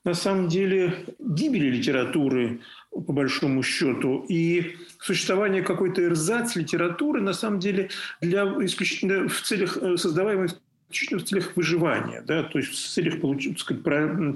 [0.07, 7.59] на самом деле, гибели литературы, по большому счету, и существование какой-то эрзац литературы, на самом
[7.59, 7.89] деле,
[8.21, 10.47] для исключительно в целях э, создаваемой
[10.89, 13.83] в целях выживания, да, то есть в целях получить, сказать,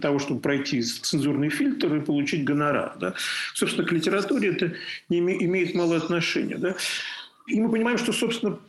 [0.02, 2.98] того, чтобы пройти цензурный фильтр и получить гонорар.
[3.00, 3.14] Да.
[3.54, 4.74] Собственно, к литературе это
[5.08, 6.58] не имеет мало отношения.
[6.58, 6.76] Да.
[7.48, 8.60] И мы понимаем, что, собственно,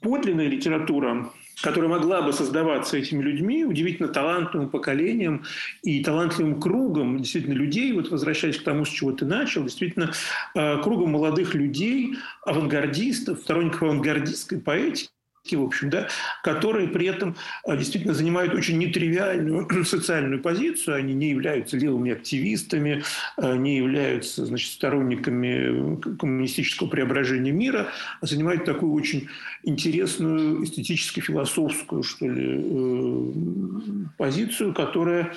[0.00, 1.30] подлинная литература,
[1.60, 5.44] которая могла бы создаваться этими людьми, удивительно талантливым поколением
[5.82, 10.12] и талантливым кругом действительно людей, вот возвращаясь к тому, с чего ты начал, действительно
[10.54, 15.10] э, кругом молодых людей, авангардистов, сторонников авангардистской поэтики,
[15.50, 16.08] в общем, да,
[16.42, 17.36] которые при этом
[17.66, 23.02] а, действительно занимают очень нетривиальную социальную позицию, они не являются левыми активистами,
[23.36, 27.88] а, не являются значит, сторонниками коммунистического преображения мира,
[28.20, 29.28] а занимают такую очень
[29.64, 33.32] интересную эстетически-философскую, что ли, э,
[34.18, 35.34] позицию, которая,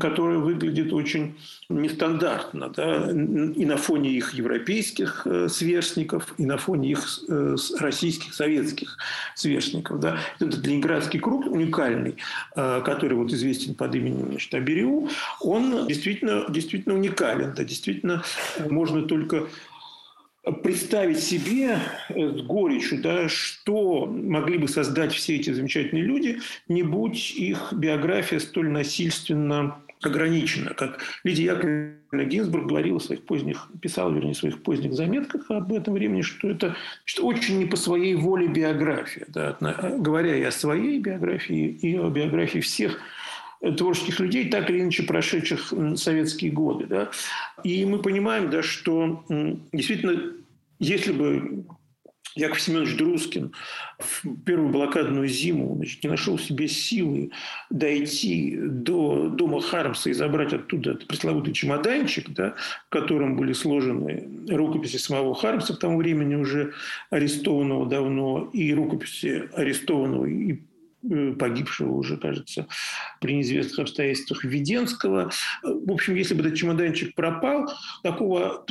[0.00, 1.38] которая выглядит очень
[1.68, 8.34] нестандартно, да, и на фоне их европейских э, сверстников, и на фоне их э, российских,
[8.34, 8.98] советских
[9.34, 9.45] сверстников.
[9.98, 10.18] Да.
[10.40, 12.16] Этот Ленинградский круг уникальный,
[12.54, 15.08] э, который вот известен под именем значит, Абериу,
[15.40, 17.54] он действительно, действительно уникален.
[17.54, 18.22] Да, действительно
[18.68, 19.46] можно только
[20.62, 21.78] представить себе
[22.08, 26.38] с горечью, да, что могли бы создать все эти замечательные люди,
[26.68, 30.74] не будь их биография столь насильственно ограничена.
[30.74, 35.72] Как Лидия Яковлевна Гинзбург говорила в своих поздних, писала, вернее, в своих поздних заметках об
[35.72, 39.26] этом времени, что это что очень не по своей воле биография.
[39.28, 39.56] Да,
[39.98, 43.00] говоря и о своей биографии, и о биографии всех
[43.78, 46.86] творческих людей, так или иначе прошедших советские годы.
[46.86, 47.10] Да.
[47.64, 49.24] И мы понимаем, да, что
[49.72, 50.32] действительно,
[50.78, 51.64] если бы
[52.36, 53.52] Яков Семенович Друскин
[53.98, 57.30] в первую блокадную зиму значит, не нашел в себе силы
[57.70, 62.54] дойти до дома Хармса и забрать оттуда этот пресловутый чемоданчик, да,
[62.86, 66.74] в котором были сложены рукописи самого Хармса, к тому времени уже
[67.10, 70.60] арестованного давно, и рукописи арестованного и
[71.38, 72.66] погибшего уже, кажется,
[73.20, 75.30] при неизвестных обстоятельствах Веденского.
[75.62, 77.70] В общем, если бы этот чемоданчик пропал,
[78.02, 78.64] такого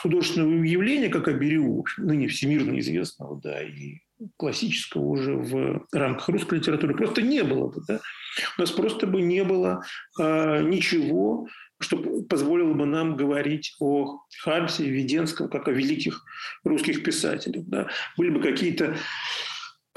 [0.00, 4.00] художественного явления, как Аберю, ныне всемирно известного, да, и
[4.36, 7.82] классического уже в рамках русской литературы просто не было бы.
[7.86, 8.00] Да?
[8.56, 9.84] У нас просто бы не было
[10.18, 11.48] э, ничего,
[11.80, 16.24] что позволило бы нам говорить о Хармсе и Веденском как о великих
[16.64, 17.64] русских писателях.
[17.66, 17.88] Да?
[18.16, 18.96] Были бы какие-то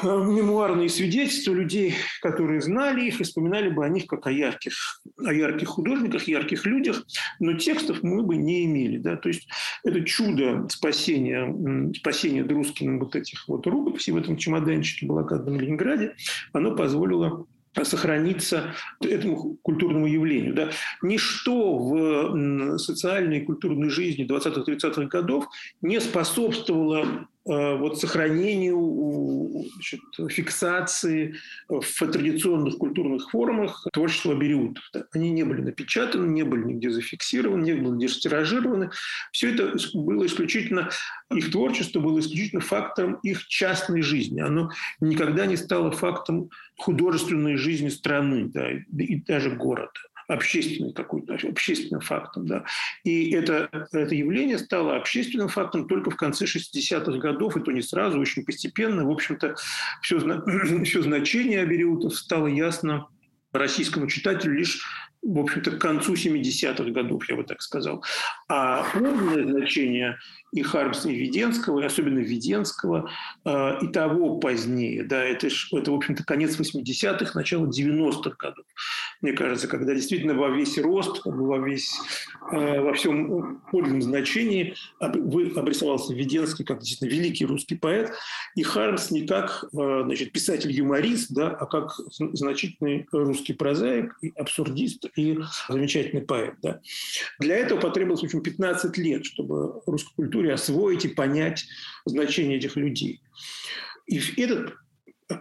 [0.04, 5.34] мемуарные свидетельства людей, которые знали их и вспоминали бы о них как о ярких, о
[5.34, 7.06] ярких художниках, ярких людях,
[7.40, 8.98] но текстов мы бы не имели.
[8.98, 9.16] Да?
[9.16, 9.48] То есть
[9.84, 16.16] это чудо спасения, спасения Друскиным вот этих вот рукописей в этом чемоданчике блокадном Ленинграде,
[16.54, 17.46] оно позволило
[17.84, 20.54] сохраниться этому культурному явлению.
[20.54, 20.72] Да.
[21.02, 25.48] Ничто в социальной и культурной жизни 20-30-х годов
[25.82, 31.36] не способствовало Э, вот сохранению, значит, фиксации
[31.68, 34.84] в традиционных культурных формах творчества Бериутов.
[35.12, 38.92] Они не были напечатаны, не были нигде зафиксированы, не были нигде стиражированы.
[39.32, 40.90] Все это было исключительно,
[41.32, 44.42] их творчество было исключительно фактором их частной жизни.
[44.42, 44.70] Оно
[45.00, 49.92] никогда не стало фактом художественной жизни страны да, и даже города
[50.28, 52.46] общественным какой-то общественным фактом.
[52.46, 52.66] Да.
[53.04, 57.82] И это, это явление стало общественным фактом только в конце 60-х годов, и то не
[57.82, 59.06] сразу, очень постепенно.
[59.06, 59.56] В общем-то,
[60.02, 60.20] все,
[60.84, 63.08] все значение Абериутов стало ясно
[63.52, 64.82] российскому читателю лишь
[65.22, 68.04] в общем-то, к концу 70-х годов, я бы так сказал.
[68.48, 70.18] А полное значение
[70.52, 73.10] и Хармса, и Веденского, и особенно Веденского,
[73.46, 78.66] э, и того позднее, да, это, это в общем-то, конец 80-х, начало 90-х годов,
[79.22, 81.94] мне кажется, когда действительно во весь рост, во, весь,
[82.52, 88.12] э, во всем подлинном значении обрисовался Веденский как действительно великий русский поэт,
[88.56, 91.96] и Хармс не как э, значит, писатель-юморист, да, а как
[92.34, 95.38] значительный русский прозаик, и абсурдист, и
[95.70, 96.56] замечательный поэт.
[96.62, 96.80] Да.
[97.40, 101.66] Для этого потребовалось, в общем, 15 лет, чтобы культуру культуре освоить и понять
[102.06, 103.22] значение этих людей.
[104.08, 104.74] И этот,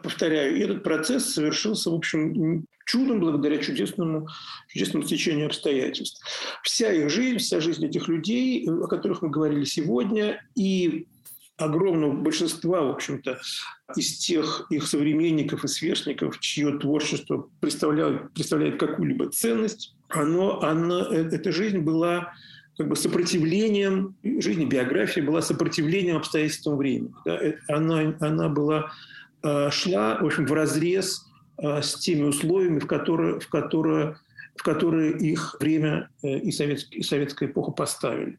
[0.02, 4.28] повторяю, этот процесс совершился, в общем, чудом благодаря чудесному,
[4.68, 6.24] чудесному стечению обстоятельств.
[6.62, 11.06] Вся их жизнь, вся жизнь этих людей, о которых мы говорили сегодня, и
[11.60, 13.38] огромного большинства, в общем-то,
[13.96, 21.28] из тех их современников и сверстников, чье творчество представляет, представляет какую-либо ценность, оно, оно, э,
[21.32, 22.32] эта жизнь была
[22.78, 27.12] как бы сопротивлением, жизни биографии была сопротивлением обстоятельствам времени.
[27.24, 27.36] Да?
[27.36, 28.90] Э, она, она была,
[29.42, 31.26] э, шла, в общем, в разрез
[31.62, 34.16] с теми условиями, в которые, в которые,
[34.56, 38.38] в которые их время и советская эпоха поставили.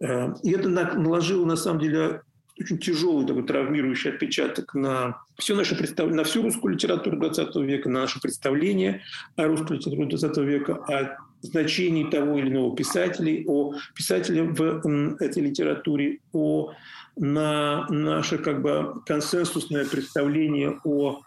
[0.00, 2.20] И это наложило, на самом деле,
[2.60, 6.10] очень тяжелый такой травмирующий отпечаток на все наше представ...
[6.10, 9.02] на всю русскую литературу 20 века, на наше представление
[9.36, 15.42] о русской литературе 20 века, о значении того или иного писателя, о писателе в этой
[15.42, 16.72] литературе, о
[17.16, 21.20] на наше как бы консенсусное представление о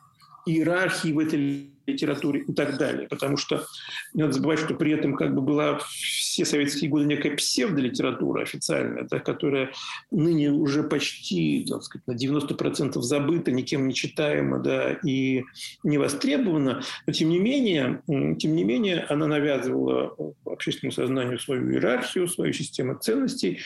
[0.46, 3.08] иерархии в этой литературе и так далее.
[3.08, 3.66] Потому что
[4.14, 9.08] не надо забывать, что при этом как бы была все советские годы некая псевдолитература официальная,
[9.10, 9.72] да, которая
[10.12, 15.44] ныне уже почти так сказать, на 90% забыта, никем не читаема да, и
[15.84, 16.82] не востребована.
[17.06, 20.16] Но тем не менее, тем не менее она навязывала
[20.46, 23.60] общественному сознанию свою иерархию, свою систему ценностей.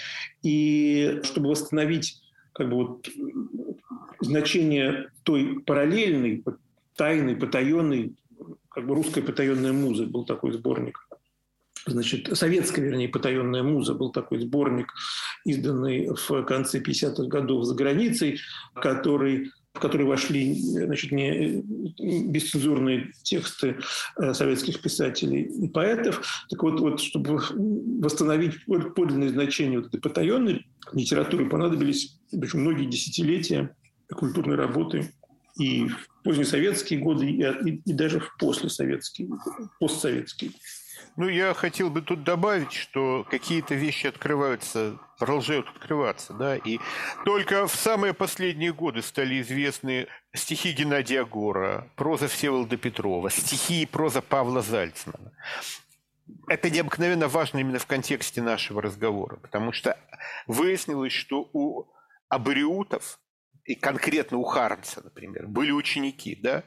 [0.43, 2.21] И чтобы восстановить
[2.53, 3.09] как бы вот
[4.21, 6.43] значение той параллельной
[6.97, 8.15] тайный, потаенный,
[8.69, 10.99] как бы русская потаенная муза был такой сборник.
[11.87, 14.91] Значит, советская, вернее, потаенная муза был такой сборник,
[15.45, 18.39] изданный в конце 50-х годов за границей,
[18.73, 21.61] который в которые вошли значит, не
[22.31, 23.75] бесцензурные тексты
[24.17, 26.45] э, советских писателей и поэтов.
[26.49, 27.41] Так вот, вот чтобы
[28.01, 28.53] восстановить
[28.95, 33.75] подлинное значение вот этой потаенной литературы, понадобились причем многие десятилетия
[34.09, 35.11] культурной работы
[35.57, 39.29] и в позднесоветские годы, и, и, и даже в послесоветские,
[39.79, 40.51] постсоветские.
[41.17, 46.79] Ну, я хотел бы тут добавить, что какие-то вещи открываются, продолжают открываться, да, и
[47.23, 53.85] только в самые последние годы стали известны стихи Геннадия Гора, проза Всеволода Петрова, стихи и
[53.85, 55.31] проза Павла Зальцмана.
[56.47, 59.97] Это необыкновенно важно именно в контексте нашего разговора, потому что
[60.47, 61.85] выяснилось, что у
[62.27, 63.19] абориутов
[63.65, 66.63] и конкретно у Хармса, например, были ученики, да,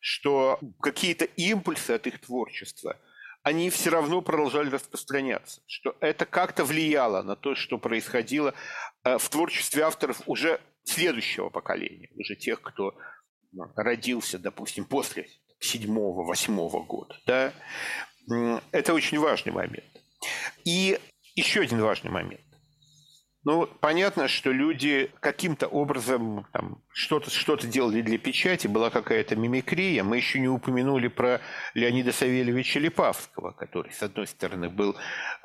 [0.00, 2.96] что какие-то импульсы от их творчества–
[3.42, 8.54] они все равно продолжали распространяться, что это как-то влияло на то, что происходило
[9.02, 12.94] э, в творчестве авторов уже следующего поколения, уже тех, кто
[13.52, 15.28] ну, родился, допустим, после
[15.58, 17.16] седьмого, восьмого года.
[17.26, 17.52] Да?
[18.72, 19.84] Это очень важный момент.
[20.64, 20.98] И
[21.34, 22.44] еще один важный момент.
[23.42, 30.04] Ну, понятно, что люди каким-то образом там, что-то что делали для печати, была какая-то мимикрия.
[30.04, 31.40] Мы еще не упомянули про
[31.72, 34.94] Леонида Савельевича Липавского, который, с одной стороны, был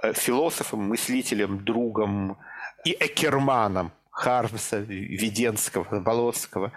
[0.03, 2.37] э, философом, мыслителем, другом
[2.83, 6.73] и экерманом Хармса, Веденского, Болоцкого,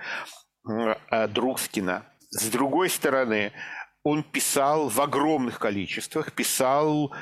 [1.11, 2.07] э, Друскина.
[2.31, 3.53] С другой стороны,
[4.05, 7.13] он писал в огромных количествах, писал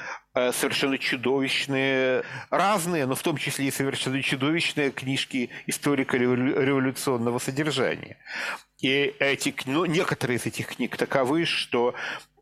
[0.52, 8.18] совершенно чудовищные, разные, но в том числе и совершенно чудовищные книжки историко-революционного содержания.
[8.80, 11.94] И эти, ну, некоторые из этих книг таковы, что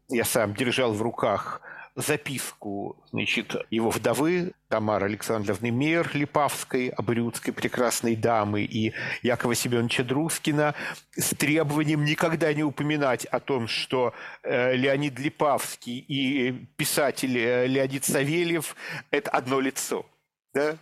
[0.08, 1.60] я сам держал в руках
[1.96, 8.92] записку значит, его вдовы Тамары Александровны Мейер Липавской, обрюдской прекрасной дамы, и
[9.22, 10.74] Якова Семеновича Друскина
[11.12, 18.04] с требованием никогда не упоминать о том, что э, Леонид Липавский и писатель э, Леонид
[18.04, 18.74] Савельев–
[19.10, 20.04] это одно лицо.
[20.52, 20.76] Да?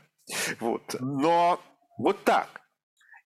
[0.61, 0.97] Вот.
[1.01, 1.61] Но
[1.99, 2.63] вот так.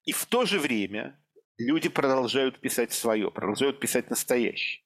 [0.04, 1.16] И в то же время
[1.56, 4.82] люди продолжают писать свое, продолжают писать настоящее.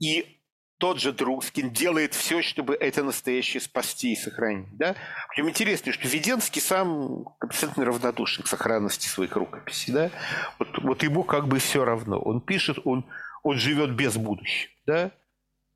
[0.00, 0.37] И
[0.78, 4.76] тот же Друскин делает все, чтобы это настоящее спасти и сохранить.
[4.76, 4.94] Да?
[5.28, 9.92] Причем интересно, что Веденский сам абсолютно равнодушен к сохранности своих рукописей.
[9.92, 10.10] Да?
[10.58, 12.18] Вот, вот ему как бы все равно.
[12.20, 13.04] Он пишет, он,
[13.42, 14.72] он живет без будущего.
[14.86, 15.10] Да?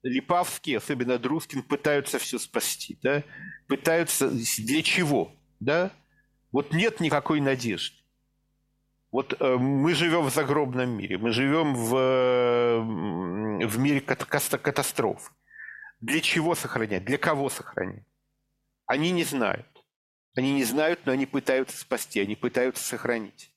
[0.05, 2.97] Липавский, особенно Друскин, пытаются все спасти.
[3.03, 3.25] Да?
[3.67, 5.33] Пытаются для чего?
[5.59, 5.91] Да?
[6.53, 7.97] Вот нет никакой надежды.
[9.13, 12.79] Вот э, мы живем в загробном мире, мы живем в, э,
[13.67, 15.33] в мире катастроф.
[16.01, 17.05] Для чего сохранять?
[17.05, 18.07] Для кого сохранять?
[18.87, 19.67] Они не знают.
[20.35, 23.55] Они не знают, но они пытаются спасти, они пытаются сохранить.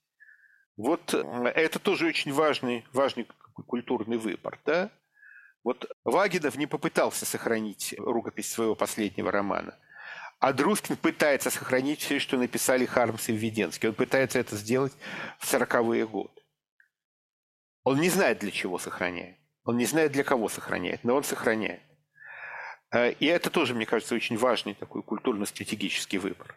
[0.75, 3.25] Вот э, это тоже очень важный, важный
[3.65, 4.59] культурный выбор.
[4.65, 4.91] Да?
[5.63, 9.79] Вот Вагинов не попытался сохранить рукопись своего последнего романа.
[10.39, 13.89] А Друскин пытается сохранить все, что написали Хармс и Введенский.
[13.89, 14.93] Он пытается это сделать
[15.39, 16.41] в 40-е годы.
[17.83, 19.37] Он не знает, для чего сохраняет.
[19.63, 21.81] Он не знает, для кого сохраняет, но он сохраняет.
[22.91, 26.55] Э, и это тоже, мне кажется, очень важный такой культурно-стратегический выбор.